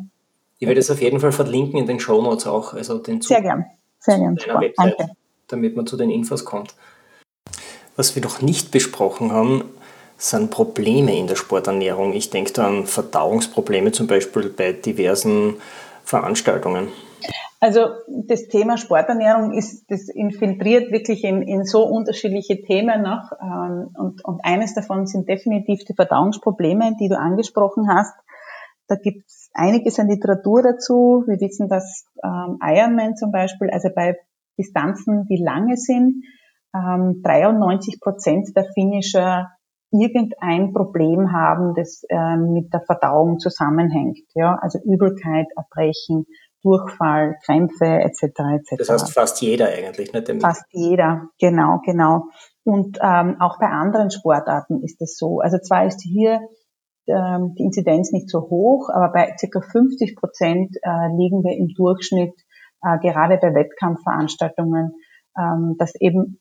Ich 0.59 0.67
werde 0.67 0.79
es 0.79 0.89
auf 0.89 1.01
jeden 1.01 1.19
Fall 1.19 1.31
verlinken 1.31 1.79
in 1.79 1.85
den 1.85 1.99
Show 1.99 2.21
Notes 2.21 2.47
auch, 2.47 2.73
also 2.73 2.97
den 2.97 3.21
Zug 3.21 3.29
Sehr 3.29 3.41
gern, 3.41 3.65
sehr 3.99 4.17
gern. 4.17 4.35
Website, 4.35 4.75
Danke. 4.77 5.11
damit 5.47 5.75
man 5.75 5.85
zu 5.85 5.97
den 5.97 6.09
Infos 6.09 6.45
kommt. 6.45 6.75
Was 7.95 8.15
wir 8.15 8.23
noch 8.23 8.41
nicht 8.41 8.71
besprochen 8.71 9.31
haben, 9.31 9.63
sind 10.17 10.49
Probleme 10.49 11.15
in 11.15 11.27
der 11.27 11.35
Sporternährung. 11.35 12.13
Ich 12.13 12.29
denke 12.29 12.53
da 12.53 12.67
an 12.67 12.87
Verdauungsprobleme 12.87 13.91
zum 13.91 14.07
Beispiel 14.07 14.49
bei 14.49 14.71
diversen 14.73 15.55
Veranstaltungen. 16.03 16.87
Also 17.59 17.87
das 18.07 18.47
Thema 18.47 18.77
Sporternährung 18.77 19.53
ist, 19.53 19.89
das 19.89 20.09
infiltriert 20.09 20.91
wirklich 20.91 21.23
in, 21.23 21.41
in 21.41 21.63
so 21.63 21.83
unterschiedliche 21.85 22.61
Themen 22.61 23.01
noch. 23.01 23.31
Ähm, 23.41 23.89
und, 23.97 24.23
und 24.23 24.41
eines 24.43 24.75
davon 24.75 25.07
sind 25.07 25.27
definitiv 25.27 25.83
die 25.85 25.95
Verdauungsprobleme, 25.95 26.95
die 26.99 27.09
du 27.09 27.17
angesprochen 27.17 27.89
hast. 27.89 28.13
Da 28.87 28.95
gibt 28.95 29.25
es 29.25 29.49
einiges 29.53 29.99
an 29.99 30.07
Literatur 30.07 30.61
dazu. 30.61 31.23
Wir 31.25 31.39
wissen, 31.41 31.67
dass 31.67 32.05
ähm, 32.23 32.59
Ironman 32.61 33.15
zum 33.17 33.31
Beispiel, 33.31 33.69
also 33.71 33.89
bei 33.93 34.17
Distanzen, 34.57 35.25
die 35.25 35.41
lange 35.43 35.77
sind, 35.77 36.23
ähm, 36.75 37.21
93 37.23 37.99
Prozent 37.99 38.55
der 38.55 38.65
Finisher 38.73 39.49
irgendein 39.91 40.73
Problem 40.73 41.31
haben, 41.31 41.73
das 41.75 42.03
ähm, 42.09 42.53
mit 42.53 42.73
der 42.73 42.81
Verdauung 42.81 43.39
zusammenhängt. 43.39 44.19
Ja, 44.35 44.57
also 44.61 44.79
Übelkeit, 44.83 45.47
Erbrechen, 45.55 46.25
Durchfall, 46.63 47.37
Krämpfe 47.45 47.85
etc. 47.85 48.23
etc. 48.23 48.75
Das 48.77 48.89
heißt 48.89 49.13
fast 49.13 49.41
jeder 49.41 49.67
eigentlich, 49.67 50.11
nicht? 50.13 50.41
Fast 50.41 50.65
jeder, 50.71 51.29
genau, 51.39 51.79
genau. 51.85 52.25
Und 52.63 52.97
ähm, 53.01 53.37
auch 53.39 53.59
bei 53.59 53.67
anderen 53.67 54.11
Sportarten 54.11 54.83
ist 54.83 55.01
es 55.01 55.17
so. 55.17 55.39
Also 55.39 55.57
zwar 55.59 55.85
ist 55.85 56.01
hier 56.01 56.41
ähm, 57.07 57.55
die 57.57 57.63
Inzidenz 57.63 58.11
nicht 58.11 58.29
so 58.29 58.41
hoch, 58.41 58.89
aber 58.93 59.11
bei 59.13 59.35
ca. 59.39 59.61
50 59.61 60.15
Prozent 60.15 60.75
äh, 60.81 61.07
liegen 61.15 61.43
wir 61.43 61.55
im 61.55 61.69
Durchschnitt 61.75 62.33
äh, 62.83 62.97
gerade 62.99 63.37
bei 63.37 63.53
Wettkampfveranstaltungen, 63.53 64.93
ähm, 65.37 65.75
dass 65.79 65.95
eben 65.95 66.39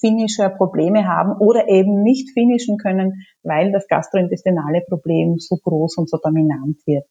Finisher 0.00 0.48
Probleme 0.48 1.06
haben 1.06 1.32
oder 1.38 1.68
eben 1.68 2.02
nicht 2.02 2.30
finischen 2.32 2.78
können, 2.78 3.24
weil 3.42 3.70
das 3.70 3.86
gastrointestinale 3.86 4.82
Problem 4.88 5.38
so 5.38 5.56
groß 5.56 5.98
und 5.98 6.08
so 6.08 6.18
dominant 6.22 6.78
wird. 6.86 7.06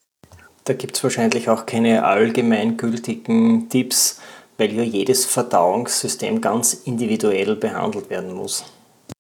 Da 0.67 0.73
gibt 0.73 0.97
es 0.97 1.03
wahrscheinlich 1.03 1.47
auch 1.49 1.65
keine 1.65 2.03
allgemeingültigen 2.03 3.69
Tipps, 3.69 4.19
weil 4.57 4.73
ja 4.73 4.83
jedes 4.83 5.25
Verdauungssystem 5.25 6.41
ganz 6.41 6.73
individuell 6.73 7.55
behandelt 7.55 8.09
werden 8.09 8.33
muss. 8.33 8.65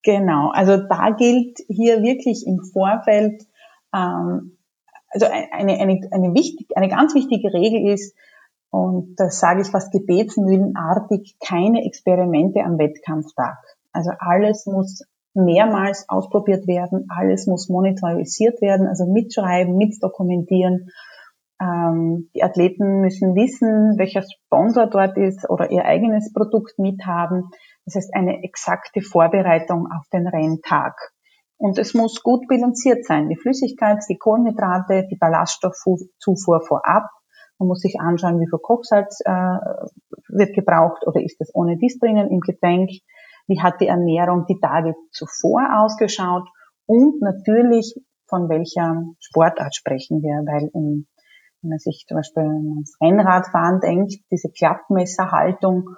Genau, 0.03 0.51
also 0.51 0.75
da 0.75 1.11
gilt 1.11 1.59
hier 1.69 2.03
wirklich 2.03 2.45
im 2.45 2.59
Vorfeld, 2.73 3.43
ähm, 3.95 4.57
also 5.09 5.25
eine, 5.27 5.79
eine, 5.79 6.01
eine, 6.11 6.33
wichtig, 6.33 6.75
eine 6.75 6.89
ganz 6.89 7.15
wichtige 7.15 7.53
Regel 7.53 7.93
ist, 7.93 8.13
und 8.69 9.15
das 9.15 9.39
sage 9.39 9.61
ich 9.61 9.69
fast 9.69 9.93
gebetsmühlenartig, 9.93 11.37
keine 11.39 11.85
Experimente 11.85 12.59
am 12.59 12.77
Wettkampftag. 12.77 13.57
Also 13.93 14.11
alles 14.19 14.65
muss 14.65 15.03
mehrmals 15.33 16.09
ausprobiert 16.09 16.67
werden, 16.67 17.05
alles 17.07 17.47
muss 17.47 17.69
monetarisiert 17.69 18.61
werden, 18.61 18.85
also 18.85 19.05
mitschreiben, 19.05 19.77
mitdokumentieren 19.77 20.89
Ähm, 21.59 22.29
die 22.35 22.43
Athleten 22.43 23.01
müssen 23.01 23.35
wissen, 23.35 23.97
welcher 23.97 24.21
Sponsor 24.21 24.87
dort 24.87 25.17
ist 25.17 25.49
oder 25.49 25.71
ihr 25.71 25.85
eigenes 25.85 26.31
Produkt 26.33 26.77
mithaben. 26.77 27.49
Das 27.85 27.95
heißt, 27.95 28.13
eine 28.13 28.43
exakte 28.43 29.01
Vorbereitung 29.01 29.87
auf 29.87 30.07
den 30.13 30.27
Renntag. 30.27 30.93
Und 31.57 31.79
es 31.79 31.95
muss 31.95 32.21
gut 32.21 32.47
bilanziert 32.47 33.05
sein. 33.05 33.29
Die 33.29 33.35
Flüssigkeit, 33.35 33.97
die 34.07 34.17
Kohlenhydrate, 34.17 35.07
die 35.09 35.15
Ballaststoffzufuhr 35.15 36.61
vorab. 36.61 37.09
Man 37.57 37.69
muss 37.69 37.79
sich 37.79 37.99
anschauen, 37.99 38.39
wie 38.39 38.47
viel 38.47 38.59
Kochsalz 38.59 39.19
äh, 39.25 39.31
wird 40.29 40.53
gebraucht 40.53 41.07
oder 41.07 41.21
ist 41.23 41.39
das 41.39 41.49
ohne 41.55 41.77
dies 41.77 41.97
drinnen 41.97 42.29
im 42.29 42.41
Getränk. 42.41 42.91
Wie 43.47 43.61
hat 43.61 43.81
die 43.81 43.87
Ernährung 43.87 44.45
die 44.47 44.59
Tage 44.59 44.93
zuvor 45.11 45.67
ausgeschaut? 45.81 46.47
Und 46.85 47.21
natürlich, 47.21 47.95
von 48.27 48.49
welcher 48.49 49.03
Sportart 49.19 49.75
sprechen 49.75 50.21
wir? 50.21 50.43
Weil 50.45 50.69
in 50.73 51.07
wenn 51.61 51.69
man 51.69 51.79
sich 51.79 52.05
zum 52.07 52.17
Beispiel 52.17 52.43
ans 52.43 52.97
Rennradfahren 53.01 53.79
denkt, 53.79 54.15
diese 54.31 54.49
Klappmesserhaltung, 54.49 55.89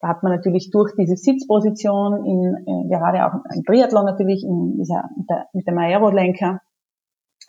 da 0.00 0.08
hat 0.08 0.22
man 0.22 0.32
natürlich 0.32 0.70
durch 0.70 0.92
diese 0.96 1.16
Sitzposition 1.16 2.24
in, 2.24 2.54
äh, 2.66 2.88
gerade 2.88 3.26
auch 3.26 3.32
im 3.54 3.64
Triathlon 3.64 4.04
natürlich 4.04 4.44
in 4.44 4.76
dieser, 4.76 5.08
mit, 5.52 5.66
dem 5.66 5.78
Aerolenker 5.78 6.60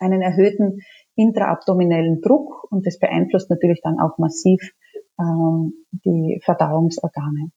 einen 0.00 0.22
erhöhten 0.22 0.80
intraabdominellen 1.14 2.20
Druck 2.20 2.66
und 2.70 2.86
das 2.86 2.98
beeinflusst 2.98 3.50
natürlich 3.50 3.80
dann 3.82 3.98
auch 4.00 4.18
massiv 4.18 4.72
ähm, 5.20 5.72
die 5.90 6.40
Verdauungsorgane. 6.44 7.50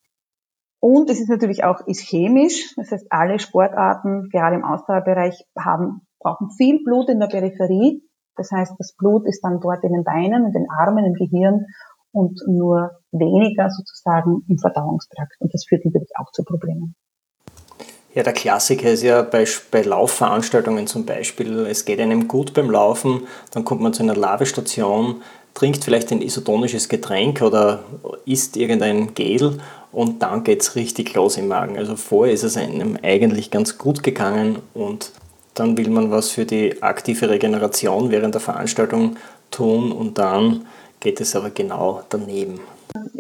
Und 0.82 1.12
es 1.12 1.22
ist 1.22 1.30
natürlich 1.30 1.64
auch 1.64 1.86
ischämisch, 1.86 2.74
das 2.76 2.92
heißt 2.92 3.08
alle 3.12 3.38
Sportarten, 3.38 4.30
gerade 4.30 4.56
im 4.56 4.66
Ausdauerbereich, 4.66 5.46
haben, 5.58 6.02
brauchen 6.20 6.50
viel 6.58 6.84
Blut 6.84 7.08
in 7.10 7.20
der 7.20 7.28
Peripherie, 7.28 8.02
das 8.36 8.52
heißt, 8.52 8.74
das 8.78 8.94
Blut 8.98 9.26
ist 9.28 9.42
dann 9.44 9.60
dort 9.60 9.84
in 9.84 9.94
den 9.94 10.04
Beinen, 10.04 10.46
in 10.46 10.54
den 10.54 10.68
Armen, 10.70 11.06
im 11.06 11.14
Gehirn 11.14 11.66
und 12.12 12.40
nur 12.48 12.92
weniger 13.12 13.70
sozusagen 13.70 14.44
im 14.48 14.58
Verdauungstrakt. 14.58 15.34
Und 15.40 15.54
das 15.54 15.66
führt 15.68 15.86
natürlich 15.86 16.12
auch 16.18 16.32
zu 16.32 16.44
Problemen. 16.44 16.96
Ja, 18.14 18.24
der 18.24 18.34
Klassiker 18.34 18.92
ist 18.92 19.04
ja 19.04 19.22
bei, 19.22 19.46
bei 19.72 19.84
Laufveranstaltungen 19.84 20.86
zum 20.86 21.06
Beispiel, 21.06 21.66
es 21.68 21.86
geht 21.86 22.02
einem 22.02 22.28
gut 22.28 22.54
beim 22.54 22.70
Laufen, 22.70 23.22
dann 23.52 23.64
kommt 23.64 23.80
man 23.80 23.94
zu 23.94 24.04
einer 24.04 24.16
Lavestation, 24.16 25.22
trinkt 25.54 25.84
vielleicht 25.84 26.12
ein 26.12 26.22
isotonisches 26.22 26.90
Getränk 26.90 27.42
oder 27.42 27.84
isst 28.26 28.58
irgendein 28.58 29.14
Gel 29.14 29.60
und 29.94 30.22
dann 30.22 30.44
geht 30.44 30.62
es 30.62 30.76
richtig 30.76 31.14
los 31.14 31.38
im 31.38 31.48
Magen. 31.48 31.78
Also 31.78 31.96
vorher 31.96 32.34
ist 32.34 32.44
es 32.44 32.58
einem 32.58 32.98
eigentlich 33.02 33.50
ganz 33.50 33.78
gut 33.78 34.04
gegangen 34.04 34.60
und 34.74 35.12
dann 35.54 35.78
will 35.78 35.90
man 35.90 36.12
was 36.12 36.32
für 36.32 36.46
die 36.46 36.82
aktive 36.82 37.30
Regeneration 37.30 38.12
während 38.12 38.36
der 38.36 38.42
Veranstaltung 38.42 39.18
tun 39.50 39.92
und 39.92 40.18
dann 40.18 40.66
geht 41.00 41.20
es 41.20 41.36
aber 41.36 41.50
genau 41.50 42.02
daneben. 42.10 42.60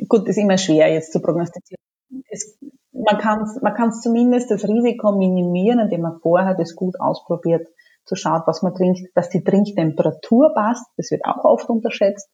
Gut, 0.08 0.28
ist 0.28 0.38
immer 0.38 0.58
schwer 0.58 0.92
jetzt 0.94 1.12
zu 1.12 1.22
prognostizieren. 1.22 1.82
Es, 2.30 2.58
man 2.92 3.18
kann 3.18 3.44
es 3.44 3.62
man 3.62 3.94
zumindest 3.94 4.52
das 4.52 4.68
Risiko 4.68 5.14
minimieren, 5.14 5.80
indem 5.80 6.02
man 6.02 6.20
vorher 6.22 6.56
das 6.56 6.76
gut 6.76 7.00
ausprobiert, 7.00 7.68
zu 8.06 8.16
schauen, 8.16 8.42
was 8.46 8.62
man 8.62 8.74
trinkt, 8.74 9.16
dass 9.16 9.30
die 9.30 9.44
Trinktemperatur 9.44 10.54
passt. 10.54 10.86
Das 10.98 11.12
wird 11.12 11.24
auch 11.24 11.46
oft 11.46 11.70
unterschätzt. 11.70 12.30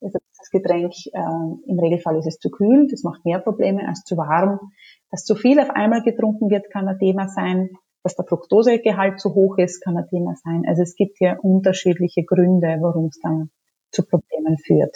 Also 0.00 0.18
das 0.36 0.50
Getränk, 0.50 0.92
äh, 1.12 1.70
im 1.70 1.78
Regelfall 1.78 2.18
ist 2.18 2.26
es 2.26 2.38
zu 2.38 2.50
kühl, 2.50 2.86
das 2.90 3.02
macht 3.02 3.24
mehr 3.24 3.38
Probleme 3.38 3.88
als 3.88 4.02
zu 4.04 4.16
warm. 4.16 4.72
Dass 5.10 5.24
zu 5.24 5.34
viel 5.34 5.58
auf 5.58 5.70
einmal 5.70 6.02
getrunken 6.02 6.50
wird, 6.50 6.70
kann 6.70 6.88
ein 6.88 6.98
Thema 6.98 7.28
sein 7.28 7.70
dass 8.06 8.14
der 8.14 8.24
Fructosegehalt 8.24 9.18
zu 9.18 9.34
hoch 9.34 9.58
ist, 9.58 9.82
kann 9.82 9.96
ein 9.96 10.06
Thema 10.08 10.36
sein. 10.44 10.62
Also 10.68 10.82
es 10.82 10.94
gibt 10.94 11.18
hier 11.18 11.38
unterschiedliche 11.42 12.22
Gründe, 12.22 12.78
warum 12.80 13.06
es 13.06 13.18
dann 13.20 13.50
zu 13.90 14.04
Problemen 14.04 14.58
führt. 14.58 14.94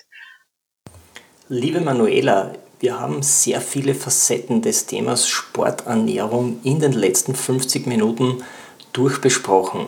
Liebe 1.48 1.80
Manuela, 1.80 2.52
wir 2.78 3.00
haben 3.00 3.22
sehr 3.22 3.60
viele 3.60 3.94
Facetten 3.94 4.62
des 4.62 4.86
Themas 4.86 5.26
Sporternährung 5.26 6.60
in 6.62 6.78
den 6.78 6.92
letzten 6.92 7.34
50 7.34 7.88
Minuten 7.88 8.44
durchbesprochen. 8.92 9.86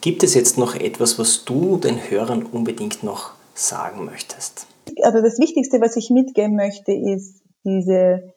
Gibt 0.00 0.22
es 0.22 0.34
jetzt 0.34 0.56
noch 0.56 0.76
etwas, 0.76 1.18
was 1.18 1.44
du 1.44 1.76
den 1.76 1.96
Hörern 2.08 2.44
unbedingt 2.44 3.02
noch 3.02 3.32
sagen 3.52 4.04
möchtest? 4.04 4.68
Also 5.02 5.20
das 5.20 5.40
Wichtigste, 5.40 5.80
was 5.80 5.96
ich 5.96 6.10
mitgeben 6.10 6.54
möchte, 6.54 6.92
ist 6.92 7.42
diese, 7.64 8.32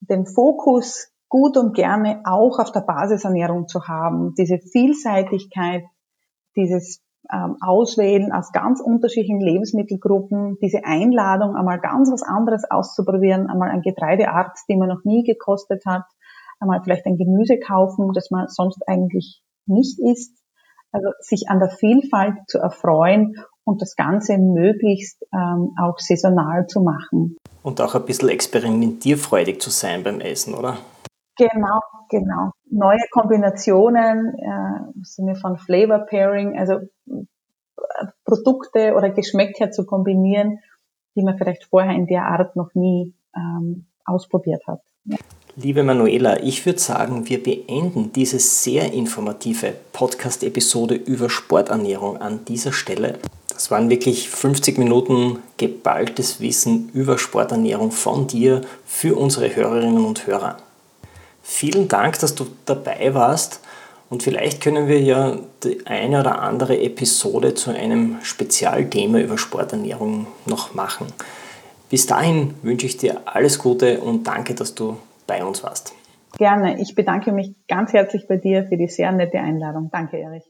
den 0.00 0.24
Fokus 0.24 1.13
gut 1.28 1.56
und 1.56 1.74
gerne 1.74 2.22
auch 2.24 2.58
auf 2.58 2.72
der 2.72 2.80
Basisernährung 2.80 3.68
zu 3.68 3.88
haben. 3.88 4.34
Diese 4.36 4.58
Vielseitigkeit, 4.58 5.84
dieses 6.56 7.02
ähm, 7.32 7.56
Auswählen 7.60 8.32
aus 8.32 8.52
ganz 8.52 8.80
unterschiedlichen 8.80 9.40
Lebensmittelgruppen, 9.40 10.58
diese 10.60 10.84
Einladung, 10.84 11.56
einmal 11.56 11.80
ganz 11.80 12.10
was 12.10 12.22
anderes 12.22 12.64
auszuprobieren, 12.70 13.48
einmal 13.48 13.70
ein 13.70 13.82
Getreideart, 13.82 14.56
die 14.68 14.76
man 14.76 14.88
noch 14.88 15.04
nie 15.04 15.24
gekostet 15.24 15.84
hat, 15.86 16.04
einmal 16.60 16.82
vielleicht 16.82 17.06
ein 17.06 17.16
Gemüse 17.16 17.58
kaufen, 17.58 18.12
das 18.12 18.30
man 18.30 18.48
sonst 18.48 18.82
eigentlich 18.86 19.42
nicht 19.66 19.98
isst. 19.98 20.38
Also 20.92 21.08
sich 21.18 21.48
an 21.48 21.58
der 21.58 21.70
Vielfalt 21.70 22.34
zu 22.46 22.58
erfreuen 22.58 23.34
und 23.64 23.82
das 23.82 23.96
Ganze 23.96 24.38
möglichst 24.38 25.24
ähm, 25.32 25.74
auch 25.80 25.98
saisonal 25.98 26.66
zu 26.68 26.82
machen. 26.82 27.36
Und 27.62 27.80
auch 27.80 27.94
ein 27.94 28.04
bisschen 28.04 28.28
experimentierfreudig 28.28 29.60
zu 29.60 29.70
sein 29.70 30.04
beim 30.04 30.20
Essen, 30.20 30.54
oder? 30.54 30.76
Genau, 31.36 31.80
genau. 32.10 32.50
Neue 32.70 33.00
Kombinationen 33.10 34.34
äh, 34.38 34.92
im 34.94 35.04
Sinne 35.04 35.34
von 35.34 35.58
Flavor 35.58 36.00
Pairing, 36.06 36.58
also 36.58 36.74
äh, 36.74 38.06
Produkte 38.24 38.94
oder 38.94 39.10
Geschmäcker 39.10 39.70
zu 39.70 39.84
kombinieren, 39.84 40.60
die 41.16 41.22
man 41.22 41.36
vielleicht 41.36 41.64
vorher 41.64 41.94
in 41.94 42.06
der 42.06 42.26
Art 42.26 42.56
noch 42.56 42.74
nie 42.74 43.14
ähm, 43.34 43.86
ausprobiert 44.04 44.66
hat. 44.66 44.80
Ja. 45.04 45.16
Liebe 45.56 45.84
Manuela, 45.84 46.42
ich 46.42 46.66
würde 46.66 46.80
sagen, 46.80 47.28
wir 47.28 47.40
beenden 47.40 48.12
diese 48.12 48.40
sehr 48.40 48.92
informative 48.92 49.72
Podcast-Episode 49.92 50.96
über 50.96 51.30
Sporternährung 51.30 52.16
an 52.16 52.44
dieser 52.44 52.72
Stelle. 52.72 53.20
Das 53.48 53.70
waren 53.70 53.88
wirklich 53.88 54.30
50 54.30 54.78
Minuten 54.78 55.38
geballtes 55.56 56.40
Wissen 56.40 56.90
über 56.92 57.18
Sporternährung 57.18 57.92
von 57.92 58.26
dir 58.26 58.62
für 58.84 59.16
unsere 59.16 59.54
Hörerinnen 59.54 60.04
und 60.04 60.26
Hörer. 60.26 60.56
Vielen 61.46 61.88
Dank, 61.88 62.18
dass 62.20 62.34
du 62.34 62.46
dabei 62.64 63.14
warst 63.14 63.60
und 64.08 64.22
vielleicht 64.22 64.62
können 64.62 64.88
wir 64.88 64.98
ja 65.00 65.36
die 65.62 65.86
eine 65.86 66.20
oder 66.20 66.40
andere 66.40 66.80
Episode 66.80 67.52
zu 67.54 67.70
einem 67.70 68.16
Spezialthema 68.22 69.18
über 69.18 69.36
Sporternährung 69.36 70.26
noch 70.46 70.72
machen. 70.74 71.06
Bis 71.90 72.06
dahin 72.06 72.54
wünsche 72.62 72.86
ich 72.86 72.96
dir 72.96 73.20
alles 73.26 73.58
Gute 73.58 74.00
und 74.00 74.26
danke, 74.26 74.54
dass 74.54 74.74
du 74.74 74.96
bei 75.26 75.44
uns 75.44 75.62
warst. 75.62 75.92
Gerne. 76.38 76.80
Ich 76.80 76.94
bedanke 76.94 77.30
mich 77.30 77.54
ganz 77.68 77.92
herzlich 77.92 78.26
bei 78.26 78.38
dir 78.38 78.64
für 78.64 78.78
die 78.78 78.88
sehr 78.88 79.12
nette 79.12 79.38
Einladung. 79.38 79.90
Danke, 79.92 80.16
Erich. 80.16 80.44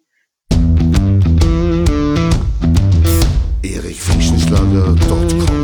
erichfischenschlager.com 3.63 5.64